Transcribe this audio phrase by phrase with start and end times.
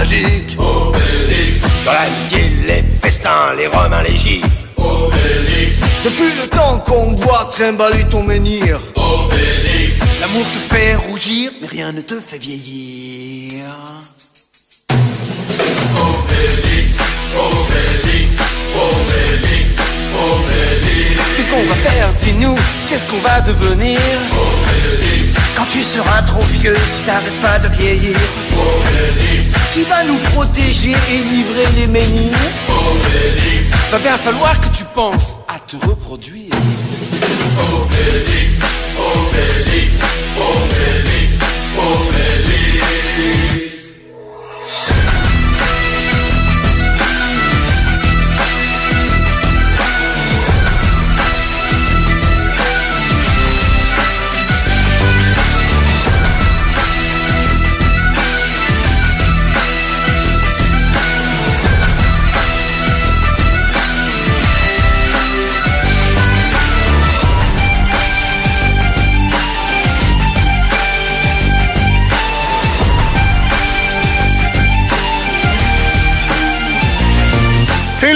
[0.00, 0.56] Obélix.
[1.84, 4.44] Dans l'amitié, les festins, les romains, les gifs.
[4.78, 5.74] Obélix.
[6.02, 8.80] Depuis le temps qu'on voit trimballer ton menhir.
[10.20, 13.62] L'amour te fait rougir, mais rien ne te fait vieillir.
[16.00, 16.88] Obélix,
[17.36, 18.28] Obélix,
[18.74, 19.68] Obélix,
[20.14, 21.20] Obélix.
[21.36, 22.56] Qu'est-ce qu'on va faire, dis-nous?
[22.88, 24.00] Qu'est-ce qu'on va devenir?
[25.60, 28.16] Quand tu seras trop vieux, si t'arrêtes pas de vieillir
[28.56, 29.52] Obélix.
[29.74, 32.32] Qui va nous protéger et livrer les menhirs.
[33.90, 36.54] Va bien falloir que tu penses à te reproduire
[37.74, 38.52] Obélix,
[38.96, 39.92] Obélix,
[40.38, 40.79] Obélix,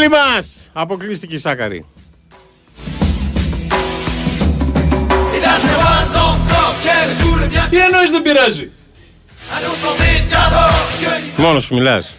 [0.05, 0.57] Φίλοι μας!
[0.73, 1.85] Αποκλείστηκε η Σάκαρη.
[7.71, 8.71] Τι εννοείς δεν πειράζει;
[11.37, 12.15] Μόνος σου μιλάς.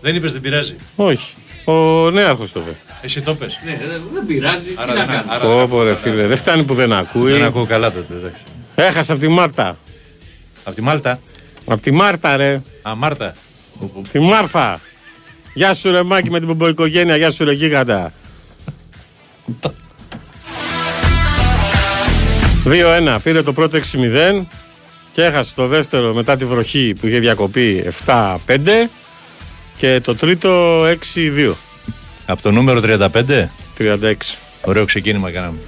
[0.00, 1.34] Δεν είπες δεν πειράζει; Όχι.
[1.64, 2.76] Ο νέαρχος το είπε.
[3.02, 3.58] Εσύ το πες.
[3.64, 3.78] Ναι,
[4.12, 4.74] δεν πειράζει.
[4.76, 5.32] Άρα Τι να δεν- κάνω.
[5.32, 7.32] άρα δεν Πω, πω, ρε φίλε, δεν φτάνει που δεν ακούει.
[7.32, 8.14] Δεν ακούω καλά τότε.
[8.14, 8.42] εντάξει.
[8.74, 9.76] Έχασα από τη Μάρτα.
[10.64, 11.20] Απ' τη Μάλτα.
[11.66, 12.60] Από τη Μάρτα, ρε.
[12.82, 13.32] Α, Μάρτα.
[14.12, 14.80] Τη Μάρφα.
[15.56, 17.16] Γεια σου, ρε Μάκη, με την πομποϊκογένεια.
[17.16, 18.12] Γεια σου, ρε Γίγαντα.
[22.64, 23.18] 2-1.
[23.22, 24.46] Πήρε το πρώτο 6-0
[25.12, 28.38] και έχασε το δεύτερο μετά τη βροχή που είχε διακοπεί 7-5
[29.76, 30.82] και το τρίτο
[31.14, 31.52] 6-2.
[32.26, 33.48] Από το νούμερο 35.
[33.78, 34.14] 36.
[34.60, 35.58] Ωραίο ξεκίνημα κάναμε.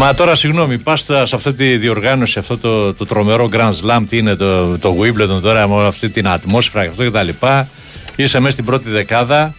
[0.00, 4.16] Μα τώρα συγγνώμη, πας σε αυτή τη διοργάνωση, αυτό το, το τρομερό Grand Slam, τι
[4.16, 7.68] είναι το, το Wimbledon τώρα, με όλη αυτή την ατμόσφαιρα και αυτό και τα λοιπά.
[8.16, 9.54] Είσαι μέσα στην πρώτη δεκάδα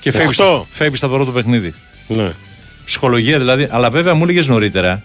[0.00, 0.66] και φεύγει Οχτώ.
[0.70, 1.74] φεύγεις στο πρώτο παιχνίδι.
[2.06, 2.30] Ναι.
[2.84, 3.68] Ψυχολογία δηλαδή.
[3.70, 5.02] Αλλά βέβαια μου έλεγες νωρίτερα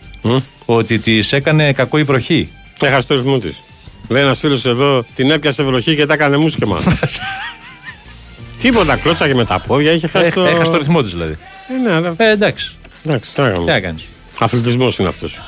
[0.66, 2.50] ότι της έκανε κακό η βροχή.
[2.81, 3.63] Έχασε το ρυθμό της.
[4.07, 6.79] Λέει ένας φίλος εδώ, την έπιασε βροχή και τα έκανε μουσκεμα.
[8.61, 10.44] Τίποτα, κλώτσαγε με τα πόδια, είχε χάσει το.
[10.44, 11.38] Έχασε το ρυθμό της δηλαδή.
[11.69, 12.13] Ε, ναι, αλλά.
[12.17, 12.75] Ε, εντάξει.
[13.05, 13.95] Εντάξει, τι να
[14.34, 14.40] Τι κάνουμε.
[14.40, 14.52] να κάνει.
[14.52, 15.42] Αθλητισμός είναι αυτός.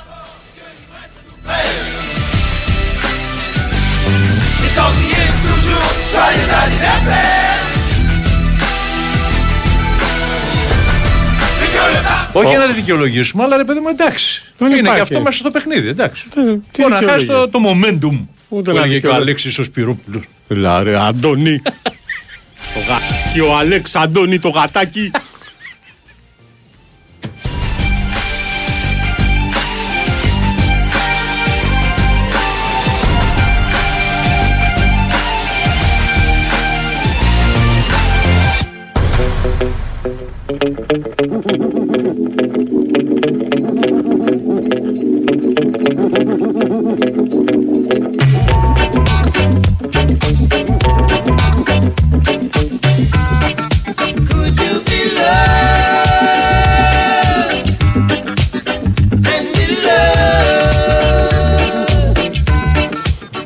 [12.34, 14.44] Όχι να τη δικαιολογήσουμε, αλλά ρε παιδί μου εντάξει.
[14.58, 14.96] Δεν είναι υπάρχει.
[14.96, 15.88] και αυτό μέσα στο παιχνίδι.
[15.88, 16.26] Εντάξει.
[16.72, 17.50] τι Μπορεί να χάσει δικαιολογία.
[17.50, 18.20] το, το momentum.
[18.50, 19.22] Ούτε που να έλεγε και ο δικαιολογεί.
[19.22, 20.24] Αλέξης ο Σπυρόπουλος.
[20.48, 21.62] Λάρε, Αντώνη.
[22.74, 25.12] το γατάκι, ο Αλέξ Αντώνη, το γατάκι.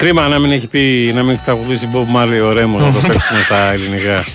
[0.10, 3.00] Κρίμα να μην έχει πει, να μην έχει τραγουδήσει Bob Marley ο Ρέμο να το
[3.08, 4.26] παίξουμε στα ελληνικά.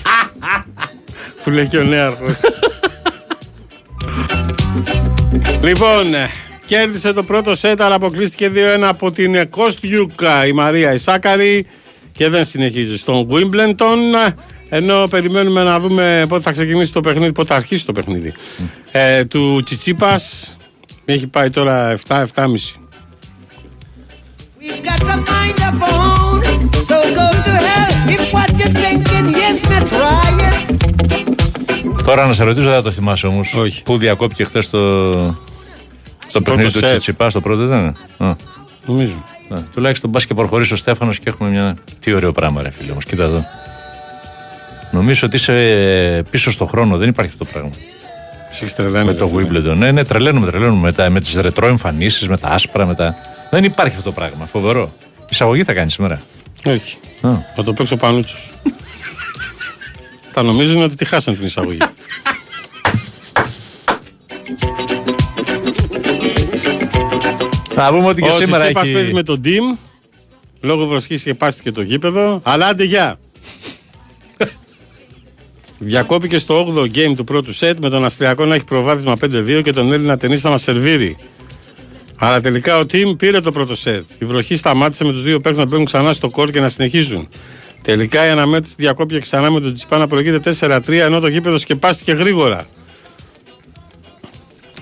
[1.43, 2.39] Που λέει και ο νέαρχος.
[5.63, 6.29] λοιπόν, ε,
[6.65, 11.65] κέρδισε το πρώτο σετ, αλλά αποκλείστηκε 2-1 από την Κόστιουκα η Μαρία Ισάκαρη
[12.11, 14.33] και δεν συνεχίζει στον Wimbledon.
[14.69, 18.33] Ενώ περιμένουμε να δούμε πότε θα ξεκινήσει το παιχνίδι, πότε θα αρχίσει το παιχνίδι.
[18.91, 20.55] Ε, του Τσιτσίπας
[21.05, 22.25] έχει πάει τώρα 7-7,5.
[32.03, 33.53] Τώρα να σε ρωτήσω, δεν θα το θυμάσαι όμως.
[33.53, 33.83] Όχι.
[33.83, 35.13] Πού διακόπηκε χθες το,
[36.31, 36.89] το παιχνίδι του σετ.
[36.89, 37.95] Τσιτσιπά, το πρώτο ήταν.
[38.17, 38.35] Α,
[38.85, 39.23] Νομίζω.
[39.49, 41.77] α, τουλάχιστον πας και προχωρήσει ο Στέφανος και έχουμε μια.
[41.99, 42.99] Τι ωραίο πράγμα, ρε φίλε μου.
[42.99, 43.45] Κοίτα εδώ.
[44.91, 47.71] Νομίζω ότι είσαι πίσω στο χρόνο, δεν υπάρχει αυτό το πράγμα.
[48.51, 49.05] Σε έχεις τρελάνει.
[49.05, 49.59] με το ρε φίλε.
[49.59, 49.75] Wimbledon.
[49.77, 53.15] Ναι, ναι, τρελαίνουμε, τρελαίνουμε με, τα, με τις ρετρό εμφανίσεις, με τα άσπρα, με τα.
[53.49, 54.45] Δεν υπάρχει αυτό το πράγμα.
[54.45, 54.93] Φοβερό.
[55.29, 56.21] Εισαγωγή θα κάνεις σήμερα.
[56.65, 56.97] Όχι.
[57.21, 57.29] Α.
[57.55, 58.37] Θα το παίξω πανούτσο.
[60.31, 61.77] Θα νομίζουν ότι τη χάσαν την εισαγωγή.
[67.75, 69.13] Να πούμε ότι και Ο σήμερα Τσιτσίπας παίζει έχει.
[69.13, 69.77] με τον Team.
[70.61, 72.39] Λόγω βροχής σκεπάστηκε το γήπεδο.
[72.43, 73.19] Αλλά άντε γεια.
[75.79, 79.71] Διακόπηκε στο 8ο game του πρώτου σετ με τον Αυστριακό να έχει προβάδισμα 5-2 και
[79.73, 81.17] τον Έλληνα ταινίστα να σερβίρει.
[82.17, 84.05] Αλλά τελικά ο Team πήρε το πρώτο σετ.
[84.19, 87.29] Η βροχή σταμάτησε με τους δύο παίκτες να μπαίνουν ξανά στο κόρ και να συνεχίζουν.
[87.81, 92.11] Τελικά η αναμέτρηση διακόπηκε ξανά με τον Τσιπά να προηγείται 4-3 ενώ το γήπεδο σκεπάστηκε
[92.11, 92.65] γρήγορα.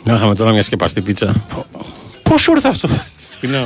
[0.03, 1.45] Να είχαμε τώρα μια σκεπαστή πίτσα.
[2.23, 2.89] Πώς σου ήρθε αυτό;
[3.39, 3.65] Πεινάω.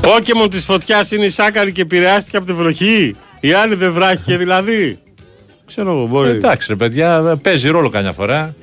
[0.00, 3.16] Πόκεμον της φωτιάς είναι η Σάκαρη και επηρεάστηκε από τη βροχή.
[3.40, 5.01] Η άλλη δεν βράχηκε δηλαδή.
[5.72, 6.28] Ξέρω εγώ, μπορεί.
[6.30, 8.54] Εντάξει, ρε παιδιά, παίζει ρόλο καμιά φορά.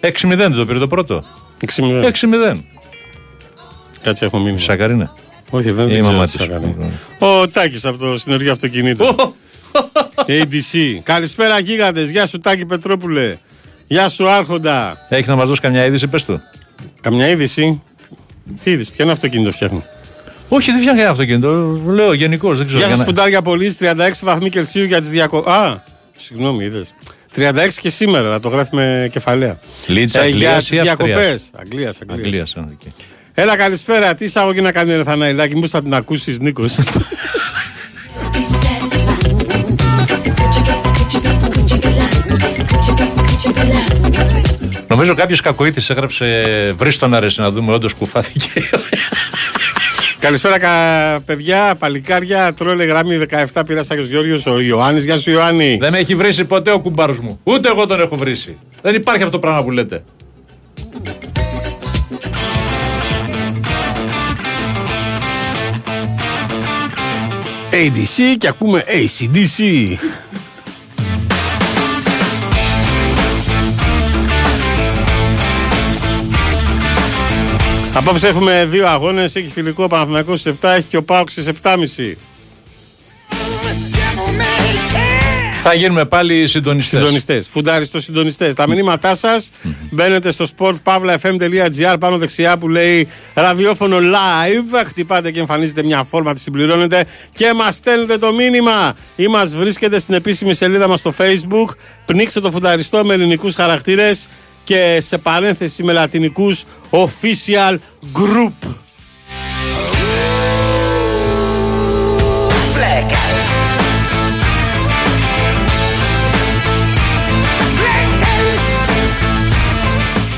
[0.00, 1.24] 6-0 δεν το πήρε το πρώτο.
[1.76, 2.04] 6-0.
[2.52, 2.56] 6-0.
[4.02, 4.60] Κάτσε, έχω μείνει.
[4.60, 5.12] Σακαρίνα.
[5.50, 6.40] Όχι, δεν Η ξέρω μαμά τι της.
[6.40, 6.76] Σάκαρη.
[7.18, 9.16] Ο Τάκης από το συνεργείο αυτοκινήτων.
[10.26, 11.00] ADC.
[11.02, 12.10] Καλησπέρα, γίγαντες.
[12.10, 13.36] Γεια σου, Τάκη Πετρόπουλε.
[13.86, 15.06] Γεια σου, Άρχοντα.
[15.08, 16.40] Έχει να μας δώσει καμιά είδηση, πες του.
[17.00, 17.82] Καμιά είδηση;
[18.64, 19.82] Τι είδηση, ποιο είναι αυτοκίνητο φτιάχνει;
[20.48, 21.80] Όχι, δεν φτιάχνει ένα αυτοκίνητο.
[21.86, 22.78] Λέω γενικώ, δεν ξέρω.
[22.78, 23.76] Γεια για σας, να- φουντάρια πολύς.
[23.76, 25.50] 36 βαθμοί Κελσίου για τις διακοπέ.
[25.50, 25.82] Α,
[26.16, 26.94] συγγνώμη, είδες.
[27.34, 29.58] 36 και σήμερα, να το γράφει με κεφαλαία.
[29.86, 31.50] Λίτσα, Ε, για Αγγλίας τι ή Αυστρίας; διακοπές.
[31.52, 32.24] Αγγλίας, Αγγλίας.
[32.24, 32.92] Αγγλίας, α, οκ.
[33.34, 34.14] Έλα, καλησπέρα.
[34.14, 36.78] Τι εισαγωγή να κάνεις ο Ρεθαναϊλάκη, μου θα την ακούσεις, Νίκος;
[44.88, 48.50] Νομίζω κάποιος κακοίτης έγραψε βρίστον αρέσει να δούμε, όντως κουφάθηκε.
[50.26, 51.20] Καλησπέρα, κα...
[51.20, 52.54] παιδιά, παλικάρια.
[52.54, 53.20] Τρόλε γραμμή
[53.52, 55.04] 17 πήρα Άγιος Γιώργο, ο Ιωάννης.
[55.04, 55.76] Γεια σου, Ιωάννη.
[55.80, 57.40] δεν με έχει βρίσει ποτέ ο κουμπάρος μου.
[57.44, 58.58] Ούτε εγώ τον έχω βρίσει.
[58.82, 60.02] Δεν υπάρχει αυτό το πράγμα που λέτε.
[67.70, 69.62] ADC και ακούμε ACDC.
[78.08, 79.36] Απόψε έχουμε δύο αγώνες.
[79.36, 82.16] Έχει φιλικό ο Παναθηναϊκός στις 7, έχει και ο Πάοξ στις 7.30.
[85.62, 87.00] Θα γίνουμε πάλι συντονιστές.
[87.00, 87.48] Συντονιστές.
[87.48, 88.54] Φουντάριστος συντονιστές.
[88.54, 89.50] Τα μηνύματά σας
[89.90, 94.84] μπαίνετε στο sportpavlafm.gr πάνω δεξιά που λέει ραδιόφωνο live.
[94.86, 97.04] Χτυπάτε και εμφανίζετε μια φόρμα, τη συμπληρώνετε
[97.34, 98.96] και μας στέλνετε το μήνυμα.
[99.16, 101.74] Ή μας βρίσκετε στην επίσημη σελίδα μας στο facebook.
[102.04, 104.28] Πνίξτε το φουνταριστό με ελληνικούς χαρακτήρες
[104.66, 107.76] και σε παρένθεση με λατινικούς official
[108.14, 108.68] group.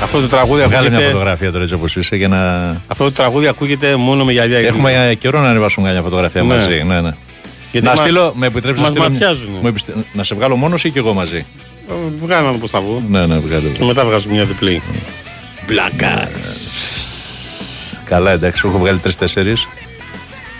[0.03, 2.37] Αυτό το τραγούδι Βγάλε μια ακούγεται, φωτογραφία τώρα έτσι όπως είσαι για να.
[2.87, 4.57] αυτό το τραγούδι ακούγεται μόνο με γυαλιά.
[4.59, 6.47] Έχουμε καιρό να ανεβάσουμε μια φωτογραφία Ναι.
[6.47, 6.83] μαζί.
[6.87, 7.11] Ναι, ναι.
[7.71, 9.09] Γιατί να μας- στείλω, με επιτρέψεις να μας στείλω.
[9.09, 9.57] μια- ματιάζουνε.
[9.61, 11.45] μου επιστε- Να σε βγάλω μόνος ή και εγώ μαζί;
[12.19, 13.03] Βγάλω να δω πώς θα βγω.
[13.09, 13.69] Ναι, ναι, βγάλω.
[13.69, 14.81] Και μετά βγάζω μια διπλή.
[15.67, 16.29] Μπλάκα.
[18.05, 19.53] Καλά, εντάξει, έχω βγάλει τρει-τέσσερι.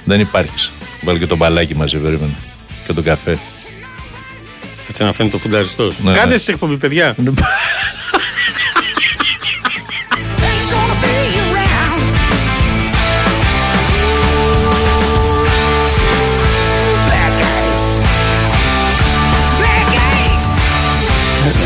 [0.05, 0.71] Δεν υπάρχεις.
[1.01, 2.33] Βάλει και το μπαλάκι μαζί, περίμενε.
[2.87, 3.37] Και τον καφέ.
[4.89, 5.99] Έτσι να φαίνεται το φουνταριστός.
[5.99, 6.33] Ναι, Κάντε ναι.
[6.33, 7.15] εσείς εκπομπή, παιδιά.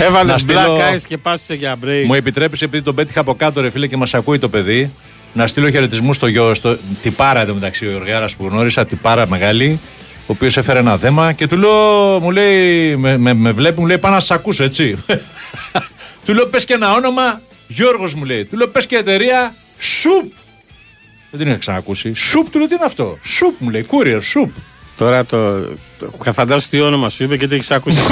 [0.01, 2.03] Έβαλες Να στείλω- black eyes και πάσησε για break.
[2.05, 4.91] Μου επιτρέπεις, επειδή τον πέτυχα από κάτω, ρε φίλε, και μας ακούει το παιδί,
[5.33, 9.79] να στείλω χαιρετισμούς στο γιο, στο τυπάρα εδώ μεταξύ, ο Γιωργάρα που γνώρισα, τυπάρα μεγάλη,
[10.19, 13.85] ο οποίος έφερε ένα δέμα και του λέω, μου λέει, με, με, με βλέπει, μου
[13.88, 14.95] λέει, πάω να σα ακούσω, έτσι.
[16.25, 18.45] του λέω, πες και ένα όνομα, Γιώργος μου λέει.
[18.45, 20.31] Του λέω, πες και εταιρεία, Σουπ.
[21.31, 22.13] Δεν την είχα ξανακούσει.
[22.15, 24.50] Σουπ, του λέω, τι είναι αυτό; Σουπ, μου λέει, courier, σουπ.
[24.97, 25.59] Τώρα το.
[26.23, 27.97] το φαντάσου τι όνομα σου είπε και τι έχεις ακούσει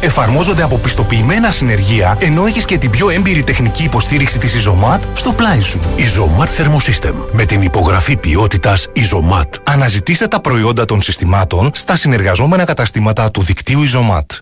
[0.00, 5.32] Εφαρμόζονται από πιστοποιημένα συνεργεία, ενώ έχεις και την πιο έμπειρη τεχνική υποστήριξη της Isomat στο
[5.32, 5.80] πλάι σου.
[5.96, 9.48] Isomat Thermosystem με την υπογραφή ποιότητας Isomat.
[9.64, 14.38] Αναζητήστε τα προϊόντα των συστημάτων στα συνεργαζόμενα καταστήματα του δικτύου Isomat.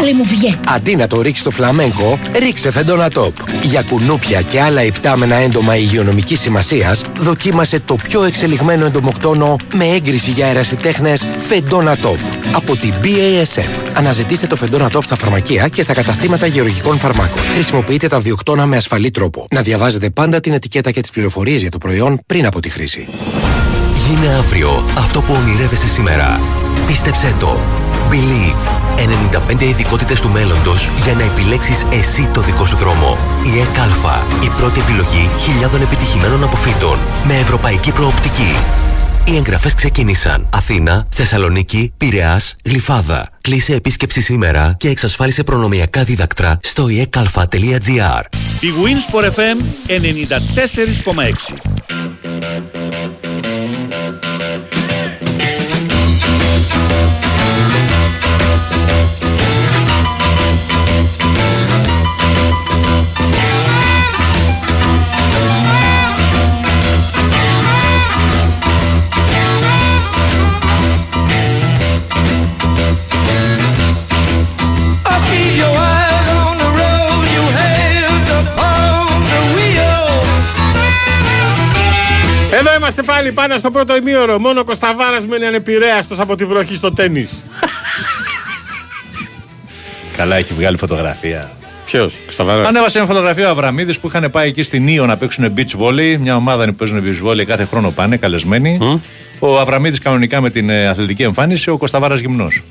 [0.00, 0.54] Πάλι μου βγε.
[0.68, 3.34] Αντί να το ρίξεις στο φλαμέγκο, ρίξε φεντόνα τόπ.
[3.62, 10.30] Για κουνούπια και άλλα υπτάμενα έντομα υγειονομικής σημασίας, δοκίμασε το πιο εξελιγμένο εντομοκτόνο με έγκριση
[10.30, 11.14] για αερασιτέχνε
[11.46, 12.18] φεντόνα τόπ.
[12.52, 13.96] Από την BASF.
[13.96, 17.42] Αναζητήστε το φεντόνα τόπ στα φαρμακεία και στα καταστήματα γεωργικών φαρμάκων.
[17.54, 19.46] Χρησιμοποιείτε τα βιοκτώνα με ασφαλή τρόπο.
[19.50, 23.08] Να διαβάζετε πάντα την ετικέτα και τις πληροφορίες για το προϊόν πριν από τη χρήση.
[24.08, 26.40] Γίνε αύριο αυτό που ονειρεύεσαι σήμερα.
[26.86, 27.60] Πίστεψέ το.
[28.10, 28.78] Believe.
[29.58, 33.18] 95 ειδικότητες του μέλλοντος για να επιλέξεις εσύ το δικό σου δρόμο.
[33.54, 34.26] Η ΕΚΑΛΦΑ.
[34.44, 36.98] Η πρώτη επιλογή χιλιάδων επιτυχημένων αποφύτων.
[37.26, 38.54] Με ευρωπαϊκή προοπτική.
[39.24, 40.48] Οι εγγραφές ξεκίνησαν.
[40.52, 43.28] Αθήνα, Θεσσαλονίκη, Πειραιάς, Γλυφάδα.
[43.40, 48.22] Κλείσε επίσκεψη σήμερα και εξασφάλισε προνομιακά δίδακτρα στο ekalfa.gr.
[48.60, 51.77] Η Winsport FM 94,6
[82.98, 84.38] είμαστε πάλι πάντα στο πρώτο ημίωρο.
[84.38, 87.30] Μόνο ο Κωνσταβάρας μένει ανεπηρέαστος από τη βροχή στο τέννις.
[90.16, 91.50] Καλά, έχει βγάλει φωτογραφία.
[91.84, 92.66] Ποιος, Κωνσταβάρας.
[92.66, 96.16] Ανέβασε μια φωτογραφία ο Αβραμίδης που είχαν πάει εκεί στην Ήο να παίξουν beach volley.
[96.20, 99.00] Μια ομάδα που παίζουν beach volley κάθε χρόνο πάνε, καλεσμένοι.
[99.38, 102.62] Ο Αβραμίδης κανονικά με την ε, αθλητική εμφάνιση, ο Κωνσταβάρα γυμνός.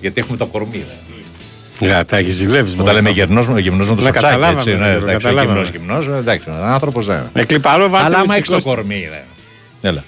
[0.00, 0.84] Γιατί έχουμε το κορμί.
[0.88, 1.86] ρε.
[1.86, 2.76] Για, τα έχεις ζηλεύεις.
[2.78, 4.24] Όταν λέμε γυμνός, γυμνός με το Ναι, σοτσάκι.
[4.24, 5.46] καταλάβαμε, Έτσι, ναι, ναι, εντάξει, καταλάβαμε.
[5.52, 7.30] γυμνός, γυμνός, εντάξει, άνθρωπος δεν.
[7.34, 9.24] Με κλιπαρό βάλτε Αλλά άμα έχεις το Μητσικώστα- κορμί, ρε.
[9.82, 10.04] Έλα.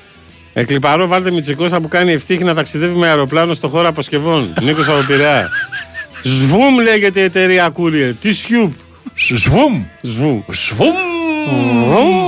[0.54, 4.54] Με κλιπαρό βάλτε Μητσικώστα που κάνει ευτύχη να ταξιδεύει με αεροπλάνο στο χώρο αποσκευών.
[4.62, 5.49] Νίκος από Πειραιά.
[6.23, 8.12] Σβούμ λέγεται η εταιρεία Courier.
[8.21, 8.73] Τι σιουπ.
[9.14, 9.85] Σβούμ!
[10.00, 10.40] Σβούμ.
[10.49, 10.95] Σβούμ!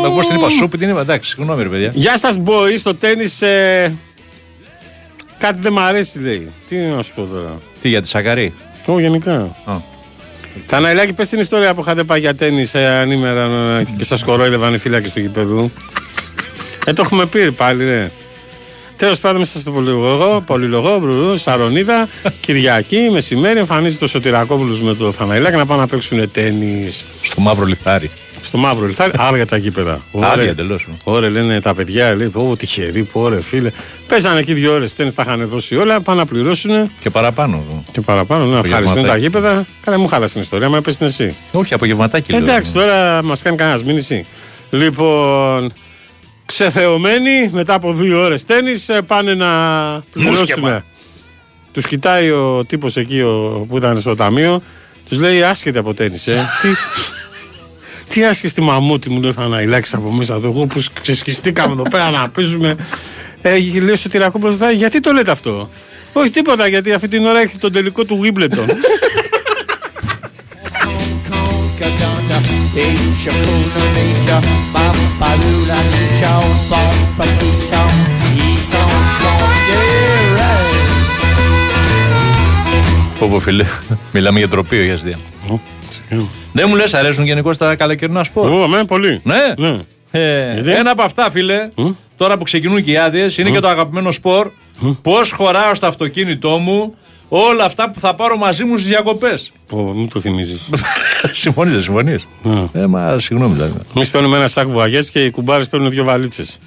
[0.04, 1.00] Εγώ την είπα σούπ, την είπα.
[1.00, 1.90] Εντάξει, συγγνώμη, ρε παιδιά.
[1.94, 2.78] Γεια σας, boy.
[2.78, 3.24] Στο τέννη.
[3.40, 3.90] Ε...
[5.38, 6.50] Κάτι δεν μ' αρέσει, λέει.
[6.68, 7.60] Τι να σου πω τώρα.
[7.80, 8.54] Τι για τη Σακαρή;
[8.86, 9.56] Ω, γενικά.
[9.64, 9.76] Α.
[10.66, 14.74] Καναλάκι, πες την ιστορία που είχατε πάει για τέννη ε, ανήμερα ε, και σας κορόιδευαν
[14.74, 15.70] οι φύλακε του γηπέδου.
[16.88, 18.10] Ε, το έχουμε πει πάλι, ρε.
[18.96, 22.08] Τέλος πάντων, μέσα στο πολυλογό, πολυλογό, μπρου, Σαρονίδα,
[22.40, 26.88] Κυριακή, μεσημέρι, εμφανίζεται ο Σωτηρακόπουλος με το Θαναϊλάκι να πάνε να παίξουν τέννη.
[27.22, 28.10] Στο μαύρο λιθάρι.
[28.42, 29.92] Στο μαύρο λιθάρι, άδεια τα γήπεδα.
[30.12, 30.44] Άδεια Ωραία.
[30.48, 30.86] εντελώς.
[31.04, 33.70] Ωραία, λένε τα παιδιά, λέει, πω, τυχεροί, πω, ρε, φίλε.
[34.08, 37.84] Παίζανε εκεί δύο ώρες τέννη, τα είχαν δώσει όλα, πάνε να πληρώσουν Και παραπάνω.
[37.92, 38.44] και παραπάνω.
[38.44, 39.22] Να ευχαριστούν τα Απογευματάκι.
[39.22, 39.66] γήπεδα.
[39.84, 41.34] Καλά, μου χάλασε την ιστορία, μα έπεσε εσύ.
[41.52, 42.40] Όχι, απογευματάκι λέω.
[42.40, 44.26] Εντάξει, τώρα μας κάνει κανένας μήνυση.
[44.70, 45.72] Λοιπόν,
[46.46, 49.48] ξεθεωμένοι μετά από δύο ώρες τέννης πάνε να
[50.12, 50.82] πληρώσουν.
[51.72, 54.62] Τους κοιτάει ο τύπος εκεί ο, που ήταν στο ταμείο,
[55.08, 56.26] τους λέει άσχετη από τέννης.
[56.26, 56.32] Ε.
[56.62, 56.68] τι,
[58.14, 60.48] τι άσχετη στη μαμούτη μου λέει θα αναηλάξει από μέσα εδώ.
[60.48, 62.76] Εγώ που ξεσκιστήκαμε εδώ πέρα να παίζουμε.
[63.42, 65.70] Ε, λέει ο Σωτηρακόπουλος, «Δα, γιατί το λέτε αυτό;
[66.12, 68.68] Όχι τίποτα, γιατί αυτή την ώρα έχει τον τελικό του Wimbledon.
[83.18, 83.64] Πω πω φίλε,
[84.12, 85.18] μιλάμε για τροπείο για αστεία.
[86.52, 89.20] Δεν μου λες αρέσουν γενικώ τα καλοκαιρινά σπορ; Ω, με, πολύ.
[89.24, 89.78] Ναι; Ναι.
[90.10, 91.68] Ε, Γιατί; ένα από αυτά, φίλε,
[92.16, 94.50] τώρα που ξεκινούν και οι άδειες, είναι και το αγαπημένο σπορ.
[95.02, 96.94] Πώς χωράω στο αυτοκίνητό μου
[97.28, 99.52] όλα αυτά που θα πάρω μαζί μου στις διακοπές.
[99.66, 100.60] Πω, μου το θυμίζεις.
[101.32, 102.26] συμφωνείς, δεν συμφωνείς;
[102.72, 103.72] Ε, μα συγγνώμη δηλαδή.
[103.96, 106.58] Εμείς παίρνουμε ένα σάκ βουαγιέ και οι κουμπάρες παίρνουν δύο βαλίτσες.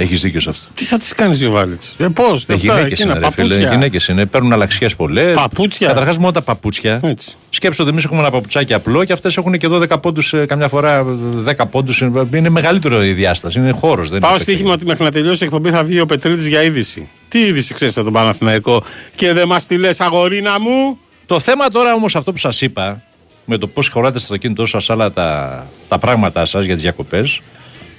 [0.00, 0.68] Έχεις δίκιο σε αυτό.
[0.74, 3.56] Τι θα τις κάνεις δύο βαλίτσες; Ε, πώς, Ε, γυναίκες είναι, ρε, φίλε.
[3.56, 4.26] Γυναίκες είναι.
[4.26, 5.34] Παίρνουν αλλαξιέ πολλές.
[5.34, 5.88] Παπούτσια.
[5.88, 7.00] Καταρχάς, μόνο τα παπούτσια.
[7.02, 7.28] Έτσι.
[7.50, 11.04] Σκέψτε ότι εμείς έχουμε ένα παπουτσάκι απλό και αυτές έχουν και 12 πόντους, καμιά φορά
[11.44, 12.02] 10 πόντους.
[12.34, 13.58] Είναι μεγαλύτερο η διάσταση.
[13.58, 14.08] Είναι χώρος.
[14.20, 17.08] Πάω στοίχημα ότι μέχρι να τελειώσει η εκπομπή θα βγει ο Πετρίτης για είδηση.
[17.28, 21.68] Τι είδηση ξέρεις από τον Παναθηναϊκό και δεν μας τη λες, αγορίνα μου; Το θέμα
[21.68, 23.02] τώρα όμως αυτό που σας είπα,
[23.44, 27.40] με το πώς χωράτε στο αυτοκίνητό σας άλλα τα, τα πράγματά σας για τις διακοπές,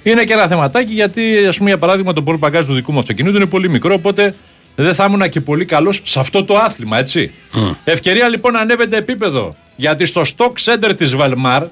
[0.02, 3.36] είναι και ένα θεματάκι γιατί, ας πούμε, για παράδειγμα, το πορπαγκάζ του δικού μου αυτοκινήτου
[3.36, 4.34] είναι πολύ μικρό, οπότε
[4.74, 7.32] δεν θα ήμουν και πολύ καλός σε αυτό το άθλημα, έτσι.
[7.84, 9.56] Ευκαιρία λοιπόν να ανέβετε επίπεδο.
[9.76, 11.62] Γιατί στο stock center της Valmar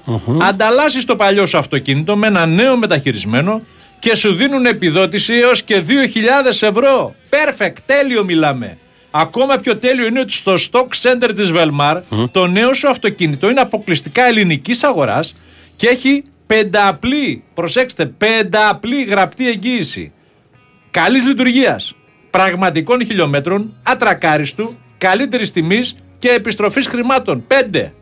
[0.41, 3.61] ανταλλάσσεις το παλιό σου αυτοκίνητο με ένα νέο μεταχειρισμένο
[3.99, 5.93] και σου δίνουν επιδότηση έως και 2.000
[6.61, 7.15] ευρώ.
[7.29, 8.77] Perfect, τέλειο μιλάμε.
[9.11, 12.01] Ακόμα πιο τέλειο είναι ότι στο stock center της Velmar
[12.31, 15.35] το νέο σου αυτοκίνητο είναι αποκλειστικά ελληνικής αγοράς
[15.75, 20.11] και έχει πενταπλή, προσέξτε, πενταπλή γραπτή εγγύηση.
[20.91, 21.95] καλής λειτουργίας,
[22.29, 27.45] πραγματικών χιλιόμετρων, ατρακάριστου, καλύτερης τιμής και επιστροφής χρημάτων.
[27.47, 27.93] 5.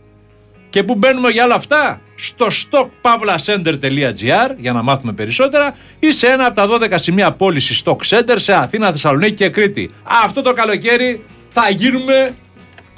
[0.77, 6.45] Και πού μπαίνουμε για όλα αυτά; Στο stockpavlacenter.gr για να μάθουμε περισσότερα ή σε ένα
[6.45, 9.91] από τα 12 σημεία πώληση Stock Center σε Αθήνα, Θεσσαλονίκη και Κρήτη.
[10.23, 12.35] Αυτό το καλοκαίρι θα γίνουμε.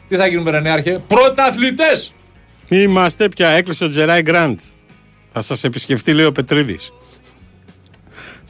[0.07, 2.13] Τι θα γίνουμε, Ρενέαρχε, πρωταθλητές!
[2.67, 4.59] Είμαστε πια, έκλεισε ο Τζεράι Γκραντ.
[5.31, 6.91] Θα σας επισκεφτεί, λέει ο Πετρίδης.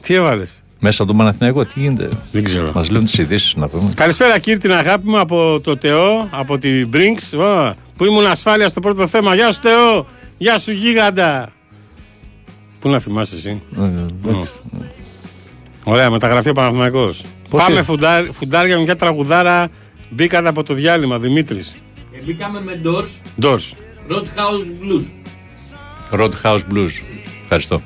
[0.02, 2.72] Τι έβαλες; Μέσα από τον Παναθηναϊκό, τι γίνεται; Δεν ξέρω.
[2.74, 3.92] Μας λένε τις ειδήσεις να πούμε.
[3.94, 8.68] Καλησπέρα, κύριε την αγάπη μου από το Τεό, από την Brinks, Ω, που ήμουν ασφάλεια
[8.68, 9.34] στο πρώτο θέμα.
[9.34, 10.06] Γεια σου, Τεό!
[10.38, 11.48] Γεια σου, Γίγαντα!
[12.78, 13.62] Πού να θυμάσαι εσύ;
[14.26, 14.46] Ω.
[15.84, 17.24] Ωραία, μεταγραφή ο Παναθηναϊκός.
[17.50, 19.68] Πώς Πάμε είναι; φουντάρ, φουντάρια με μια τραγουδάρα.
[20.10, 21.76] Μπήκατε από το διάλειμμα, Δημήτρης.
[22.12, 23.08] Ε, Μπήκαμε με Doors,
[23.40, 23.74] Ντόρς.
[24.10, 25.04] Roadhouse Blues.
[26.20, 26.90] Roadhouse Blues.
[27.42, 27.82] Ευχαριστώ.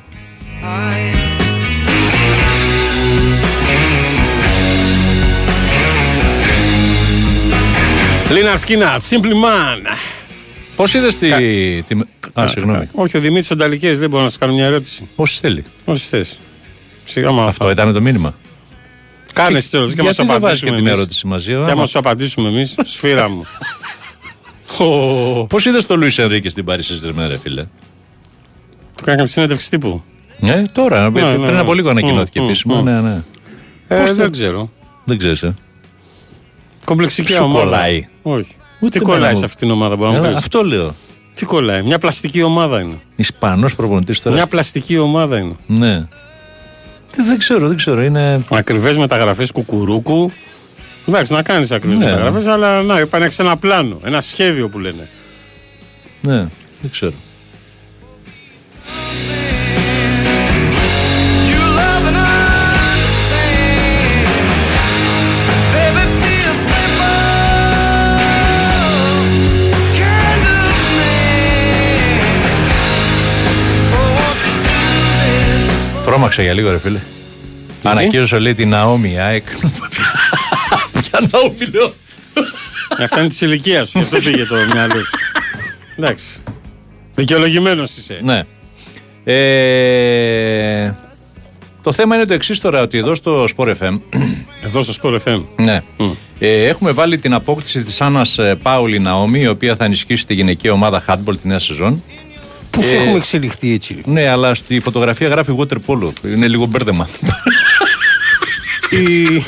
[8.30, 9.96] Λίνα Σκίνα, Simply Man.
[10.76, 11.28] Πώς είδες τη.
[11.82, 11.98] τη...
[12.40, 12.88] Α, συγγνώμη.
[12.92, 15.08] Όχι, ο Δημήτρης Ονταλικές, δεν μπορώ να σας κάνω μια ερώτηση.
[15.16, 16.38] Πόσε θέλει; Όσες θες.
[17.04, 18.34] Σιγά μα Αυτό ήταν το μήνυμα.
[19.32, 20.76] Κάνε εσύ τώρα και μας Γιατί δεν βάζεις και απαντήσουμε.
[20.76, 20.92] την εμείς.
[20.98, 21.54] ερώτηση μαζί.
[21.54, 23.46] Και άμα σου απαντήσουμε εμείς, σφύρα μου.
[25.48, 27.62] Πώς είδες το Λουίς Ενρίκες στην Παρίσι Σέντζερμεν, ρε φίλε;
[28.96, 30.02] Του έκανε συνέντευξη τύπου.
[30.40, 31.58] Ε, τώρα, Ναι, πριν ναι.
[31.58, 32.80] από λίγο ανακοινώθηκε Μμ, επίσημα.
[32.80, 32.84] μμ.
[32.84, 33.22] Ναι, ναι.
[33.88, 34.70] Ε, Πώς δεν το- ξέρω.
[35.04, 35.44] Δεν ξέρεις.
[36.84, 36.86] Ε.
[36.86, 37.60] Κομπλεξική Σου ομάδα.
[37.60, 38.08] κολλάει.
[38.22, 38.46] Όχι.
[38.80, 39.38] Ούτε Τι εμένα κολλάει μου.
[39.38, 40.94] σε αυτήν την ομάδα, μπορεί να μου Ε, πεις; Αυτό λέω.
[41.34, 41.82] Τι κολλάει.
[41.82, 43.00] Μια πλαστική ομάδα είναι.
[43.16, 44.36] Ισπανός προπονητής τώρα.
[44.36, 45.54] Μια πλαστική ομάδα είναι.
[45.66, 46.06] Ναι.
[47.16, 48.02] Δεν, δεν ξέρω, δεν ξέρω.
[48.02, 48.44] Είναι.
[48.50, 50.30] Ακριβές μεταγραφές κουκουρούκου.
[51.08, 52.04] Εντάξει, να κάνεις ακριβές Ναι.
[52.04, 55.08] μεταγραφές, αλλά να υπάρχει ένα πλάνο, ένα σχέδιο που λένε.
[56.20, 56.38] Ναι,
[56.80, 57.12] δεν ξέρω.
[76.34, 77.00] Τρώμαξα για λίγο, ρε φίλε.
[77.82, 79.46] Ανακοίνωσε λέει την Ναόμι ΑΕΚ.
[81.02, 81.92] Ποια Ναόμι λέω.
[83.02, 85.16] Αυτά είναι της ηλικίας σου, γι' αυτό πήγε το μυαλό σου.
[85.96, 86.26] Εντάξει.
[87.14, 88.20] Δικαιολογημένος είσαι.
[88.22, 88.42] Ναι.
[89.24, 90.92] Ε,
[91.82, 94.00] το θέμα είναι το εξής τώρα, ότι εδώ στο Sport FM
[94.66, 95.42] Εδώ στο Sport FM.
[95.56, 95.82] ναι,
[96.38, 100.34] ε, έχουμε βάλει την απόκτηση της Άννας ε, Πάουλη Ναόμι, η οποία θα ενισχύσει τη
[100.34, 102.02] γυναική ομάδα handball τη νέα σεζόν.
[102.74, 104.00] Πώς Ε, έχουμε εξελιχθεί έτσι.
[104.04, 106.12] Ναι, αλλά στη φωτογραφία γράφει water polo.
[106.24, 107.08] Είναι λίγο μπέρδεμα.
[108.90, 109.44] Η...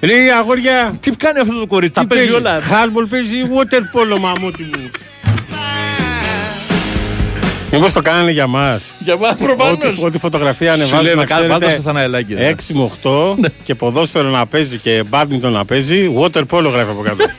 [0.00, 2.30] Λέει αγόρια, Τι κάνει αυτό το κορίτσι, τι παίζει,
[2.70, 4.90] Χάρμπολ παίζει water polo μαμούτι μου.
[7.72, 10.02] Μήπως το κάνανε για μας; Για μας Ό,τι, προφανώς.
[10.02, 12.34] ό,τι φωτογραφία Σου ανεβάζουν λέει να να κάνει πάντα στο ξέρετε Θαναελάκη.
[12.34, 12.50] ναι.
[12.50, 17.02] 6 με 8 και ποδόσφαιρο να παίζει και μπάντμιντον να παίζει water polo γράφει από
[17.02, 17.24] κάτω.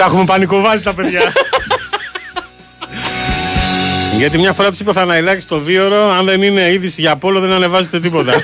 [0.00, 1.32] Τα έχουμε πανικοβάλει τα παιδιά.
[4.16, 7.40] Γιατί μια φορά τους είπε ο Θαναϊλάκης στο δίωρο, αν δεν είναι είδηση για πόλο
[7.40, 8.32] δεν ανεβάζετε τίποτα.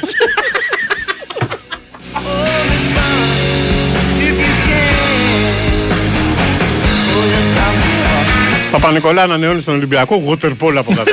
[8.70, 11.12] Παπα-Νικολά ανανεώνει στον Ολυμπιακό water polo από κάτω.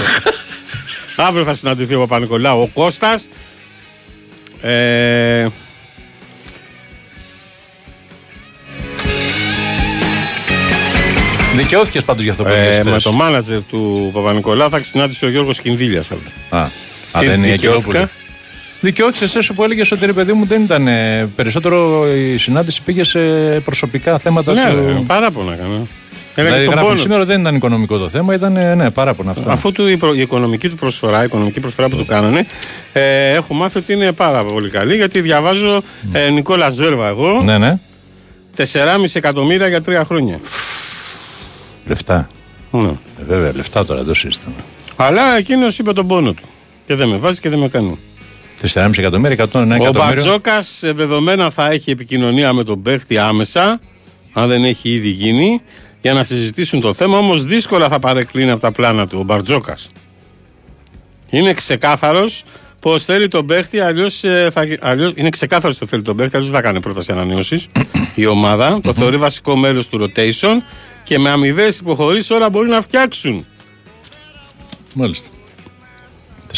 [1.27, 3.27] Αύριο θα συναντηθεί ο Παπα-Νικολά, ο Κώστας.
[4.61, 5.47] Ε,
[11.55, 13.03] Δικαιώθηκες πάντως για αυτό που ε, έλεγες με χθες.
[13.03, 16.29] το μάνατζερ του Παπα-Νικολά θα συνάντησε ο Γιώργος Κινδύλιας αύριο.
[16.49, 16.69] Α, α,
[17.19, 18.19] Τι δεν είναι η δικαιώθηκα; Αγγελόπουλη.
[18.81, 20.87] Δικαιώθηκες εσύ που έλεγες ότι ρε παιδί μου δεν ήταν.
[20.87, 23.19] ε, Περισσότερο η συνάντηση πήγε σε
[23.63, 24.75] προσωπικά θέματα Ναι, του.
[24.87, 25.73] ρε, παράπονα έκανα.
[26.35, 26.99] Ένα Δηλαδή, και τον γράφουν πόνο.
[27.01, 29.49] σήμερα δεν ήταν οικονομικό το θέμα, ήταν ε, ναι, παράπονα αυτό.
[29.51, 32.45] Αφού του η, προ- η οικονομική του προσφορά, η οικονομική προσφορά που του κάνανε,
[32.93, 37.57] ε, έχω μάθει ότι είναι πάρα πολύ καλή γιατί διαβάζω ε, Νικόλα Ζέρβα εγώ, Ναι,
[37.57, 37.79] ναι.
[38.57, 38.63] 4,5
[39.13, 40.39] εκατομμύρια για τρία χρόνια.
[41.87, 42.27] Λεφτά.
[42.71, 42.87] Ναι.
[42.87, 44.55] Ε, βέβαια, λεφτά τώρα το σύστημα.
[44.95, 46.43] Αλλά εκείνος είπε τον πόνο του.
[46.85, 47.99] Και δεν με βάζει και δεν με κάνει.
[48.73, 49.91] 4,5 εκατομμύρια, 101 Ο εκατομμύρια.
[49.91, 53.79] Μπαρτζόκα δεδομένα θα έχει επικοινωνία με τον παίχτη άμεσα,
[54.33, 55.61] αν δεν έχει ήδη γίνει,
[56.01, 57.17] για να συζητήσουν το θέμα.
[57.17, 59.77] Όμως δύσκολα θα παρεκκλίνει από τα πλάνα του ο Μπαρτζόκα.
[61.29, 62.43] Είναι ξεκάθαρος
[62.79, 64.23] πως θέλει τον παίχτη, αλλιώς
[64.79, 67.67] αλλιώς, είναι ξεκάθαρος ότι θέλει τον παίχτη, αλλιώς δεν θα κάνει πρόταση ανανέωσης
[68.15, 68.79] η ομάδα.
[68.83, 70.57] Το θεωρεί βασικό μέλος του rotation
[71.03, 73.45] και με αμοιβές υποχωρήσεις ώρα μπορεί να φτιάξουν.
[74.93, 75.29] Μάλιστα.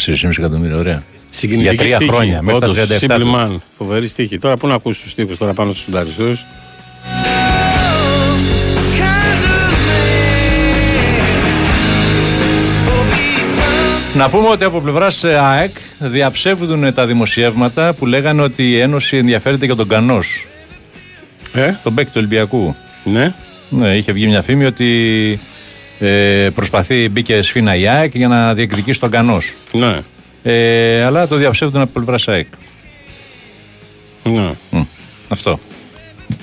[0.06, 1.02] 4,5 εκατομμύρια, ωραία.
[1.40, 3.60] Για τρία στίχη, χρόνια, μέχρι τα 37.
[3.76, 4.38] Φοβερή στίχη.
[4.38, 6.44] Τώρα πού να ακούσει τους στίχους τώρα πάνω στους συνταριστούς.
[14.14, 18.78] Να πούμε ότι από πλευράς ε, ΑΕΚ διαψεύδουν ε, τα δημοσιεύματα που λέγανε ότι η
[18.78, 20.46] Ένωση ενδιαφέρεται για τον Κανός.
[21.52, 22.76] Ε; Τον του Ολυμπιακού.
[23.04, 23.34] Ναι.
[23.68, 25.40] Ναι, είχε βγει μια φήμη ότι
[25.98, 29.54] ε, προσπαθεί, μπήκε σφίνα η ΑΕΚ για να διεκδικήσει τον Κανός.
[29.72, 30.02] Ναι.
[30.42, 32.46] Ε, αλλά το διαψεύδουν από πλευρά ΑΕΚ.
[34.24, 34.50] ναι.
[34.70, 34.82] Μμ,
[35.28, 35.60] Αυτό.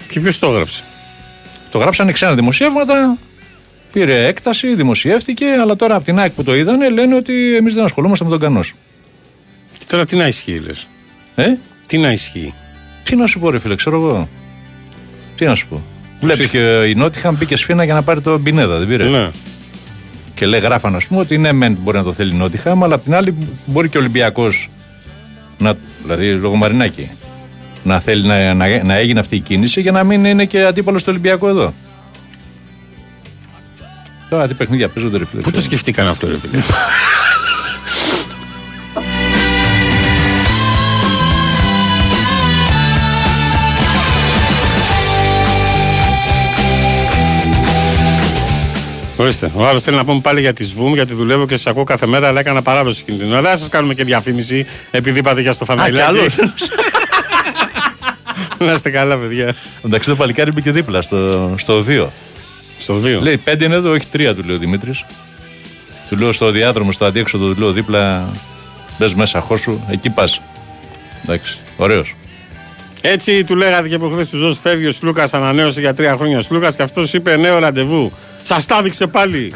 [0.09, 0.83] Και ποιος το έγραψε;
[1.71, 3.17] Το γράψανε ξένα δημοσιεύματα,
[3.91, 7.83] πήρε έκταση, δημοσιεύτηκε, αλλά τώρα από την ΑΕΚ που το είδανε λένε ότι εμείς δεν
[7.83, 8.73] ασχολούμαστε με τον Κανός.
[9.77, 10.87] Και τώρα τι να ισχύει, λες;
[11.35, 11.47] Ε,
[11.85, 12.53] Τι να ισχύει;
[13.03, 14.29] τι να σου πω, ρε φίλε, ξέρω εγώ.
[15.35, 15.81] Τι να σου πω.
[16.23, 19.09] Βλέπεις και η Νότιχαμ μπήκε σφίνα για να πάρει το Μπινέδα, δεν πήρε.
[19.09, 19.29] Ναι.
[20.33, 22.95] Και λέει, γράφαν, ας πούμε, ότι ναι, μεν μπορεί να το θέλει η Νότιχαμ, αλλά
[22.95, 24.69] απ' την άλλη μπορεί και ο Ολυμπιακός,
[26.01, 27.09] δηλαδή λόγω Μαρινάκη,
[27.83, 31.01] να θέλει να, να, να έγινε αυτή η κίνηση για να μην είναι και αντίπαλος
[31.01, 31.73] στο Ολυμπιακό εδώ.
[34.29, 35.41] Τώρα τι παιχνίδια παίζονται, ρε φίλε.
[35.41, 36.57] Πού το σκεφτήκαν αυτό, ρε φίλε;
[49.23, 49.51] Ορίστε.
[49.55, 52.05] Ο άλλος θέλει να πούμε πάλι για τη ΣΒΟΥΜ, γιατί δουλεύω και σα ακούω κάθε
[52.05, 53.41] μέρα, αλλά έκανα παράδοση εκείνη την ώρα.
[53.41, 56.07] Δεν σας κάνουμε και διαφήμιση, επειδή είπατε για στο Α, κι Θαναϊλάκι.
[56.19, 56.35] άλλος.
[58.67, 59.55] να είστε καλά, παιδιά.
[59.85, 62.05] Εντάξει, το παλικάρι μπήκε δίπλα στο, στο 2.
[62.77, 63.21] Στο 2.
[63.21, 65.05] Λέει πέντε είναι εδώ, όχι τρία, του λέει ο Δημήτρης.
[66.09, 68.29] Του λέω στο διάδρομο, στο αντίέξοδο, του λέω δίπλα.
[68.99, 70.41] Μπες μέσα, χώσου, εκεί πας.
[71.23, 72.13] Εντάξει, ωραίος.
[73.05, 76.41] Έτσι του λέγατε και προχθές του Ζως φεύγει ο Σλούκας, ανανέωσε για τρία χρόνια ο
[76.41, 78.11] Σλούκας και αυτός είπε νέο ραντεβού.
[78.43, 79.53] Σας τα έδειξε πάλι.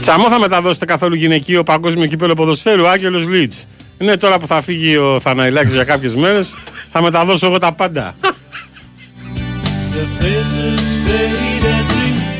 [0.00, 3.66] Τσαμό θα μεταδώσετε καθόλου γυναικείο παγκόσμιο κύπελο ποδοσφαίρου, Άγγελος Λίτς.
[3.98, 6.54] Ναι, τώρα που θα φύγει ο Θαναϊλάκης για κάποιες μέρες,
[6.92, 8.14] θα μεταδώσω εγώ τα πάντα.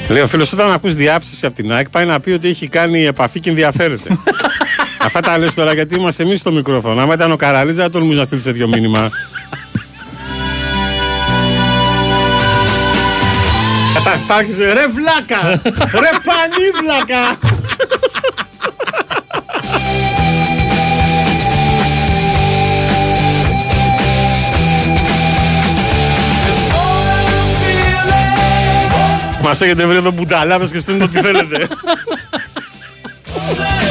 [0.09, 3.05] Λέει ο φίλος, όταν ακούς διάψευση από την ΑΕΚ, πάει να πει ότι έχει κάνει
[3.05, 4.19] επαφή και ενδιαφέρεται.
[5.07, 7.03] Αυτά τα λες τώρα γιατί είμαστε εμείς στο μικρόφωνο.
[7.03, 9.01] Άμα ήταν ο Καραλίτσα, δεν τολμούσε να στείλει τέτοιο μήνυμα.
[13.95, 15.61] Καταρχάρχιζε ρε βλάκα!
[15.75, 17.39] ρε πανίβλακα!
[29.43, 31.69] Μας έχετε βρει εδώ μπουνταλάδες και στέλνετε ό,τι θέλετε.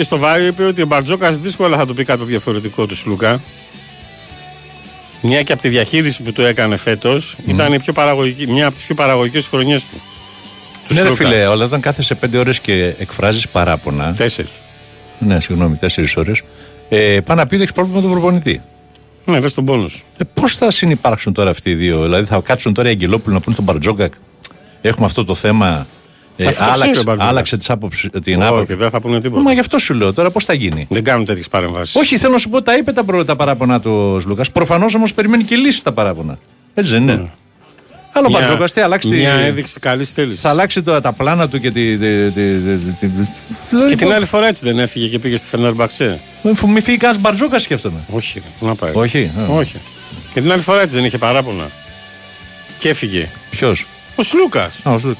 [0.00, 3.40] Βγήκε στο Βάιο είπε ότι ο Μπαρτζόκας δύσκολα θα του πει κάτι διαφορετικό του Σλούκα.
[5.22, 8.74] Μια και από τη διαχείριση που του έκανε φέτος ήταν η πιο παραγωγική, μια από
[8.74, 10.00] τις πιο παραγωγικές χρονιές του.
[10.88, 11.24] Του Ναι, ρε Σλούκα.
[11.24, 14.14] φίλε, όλα όταν κάθεσαι πέντε ώρες και εκφράζεις παράπονα.
[14.14, 14.50] Τέσσερις.
[15.18, 16.42] Ναι, συγγνώμη, τέσσερις ώρες.
[16.88, 18.60] Ε, πάει να πει ότι έχεις πρόβλημα με τον προπονητή.
[19.24, 20.02] Ναι, λε τον πόνο σου.
[20.16, 23.40] Ε, Πώς θα συνεπάρξουν τώρα αυτοί οι δύο, Δηλαδή θα κάτσουν τώρα οι Αγγελόπουλοι να
[23.40, 24.12] πούνε στον Μπαρτζόκακ.
[24.80, 25.86] Έχουμε αυτό το θέμα.
[26.44, 27.30] Ε, Αυτό το ξέρει ο άλλαξε, Μπαρτζόκακ.
[27.30, 28.74] άλλαξε τις άποψη, την Όχι, άποψη.
[28.74, 29.42] δεν θα πούνε τίποτα.
[29.42, 30.86] Μα γι' αυτό σου λέω τώρα πώ θα γίνει.
[30.90, 31.98] Δεν κάνουν τέτοιε παρεμβάσει.
[31.98, 34.44] Όχι, θέλω να σου πω, τα είπε τα, προ- τα παράπονα του Λούκα.
[34.52, 36.38] Προφανώ όμω περιμένει και λύση τα παράπονα.
[36.74, 37.24] Έτσι δεν είναι.
[38.12, 39.08] Αλλά ο Μπαρτζόκα τι αλλάξει.
[39.08, 39.20] τη- Ναι.
[39.22, 40.40] Μια έδειξη καλή θέληση.
[40.40, 41.98] Θα αλλάξει τώρα τα πλάνα του και τη.
[41.98, 43.32] τη, τη, τη, τη, τη-
[43.68, 46.20] δηλαδή, Και την άλλη φορά έτσι δεν έφυγε και πήγε στη Φενέρμπαξε.
[46.42, 47.98] Μη- Μη φύγει κανένα Μπαρτζόκα, σκέφτομαι.
[48.12, 48.90] Όχι, ρε, πού να πάει.
[48.94, 49.30] Όχι.
[49.50, 49.52] α.
[49.54, 49.76] Όχι.
[50.34, 51.64] Και την άλλη φορά έτσι δεν είχε παράπονα.
[52.78, 53.28] Και έφυγε.
[53.50, 53.74] Ποιο.
[54.14, 54.62] Ο Σλούκα.
[54.82, 55.18] Α, ο Λούκα.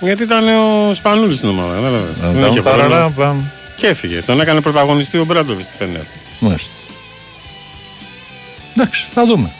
[0.00, 1.74] Γιατί ήταν ο Σπανούλης στην ομάδα.
[1.74, 2.16] κατάλαβες.
[2.32, 3.42] Δεν είχε χρόνο.
[3.76, 4.22] Και έφυγε.
[4.22, 6.02] Τον έκανε πρωταγωνιστή ο Μπράντοβιτς στη Φενέρ.
[6.38, 6.72] Μάλιστα.
[8.76, 9.50] Εντάξει, θα δούμε.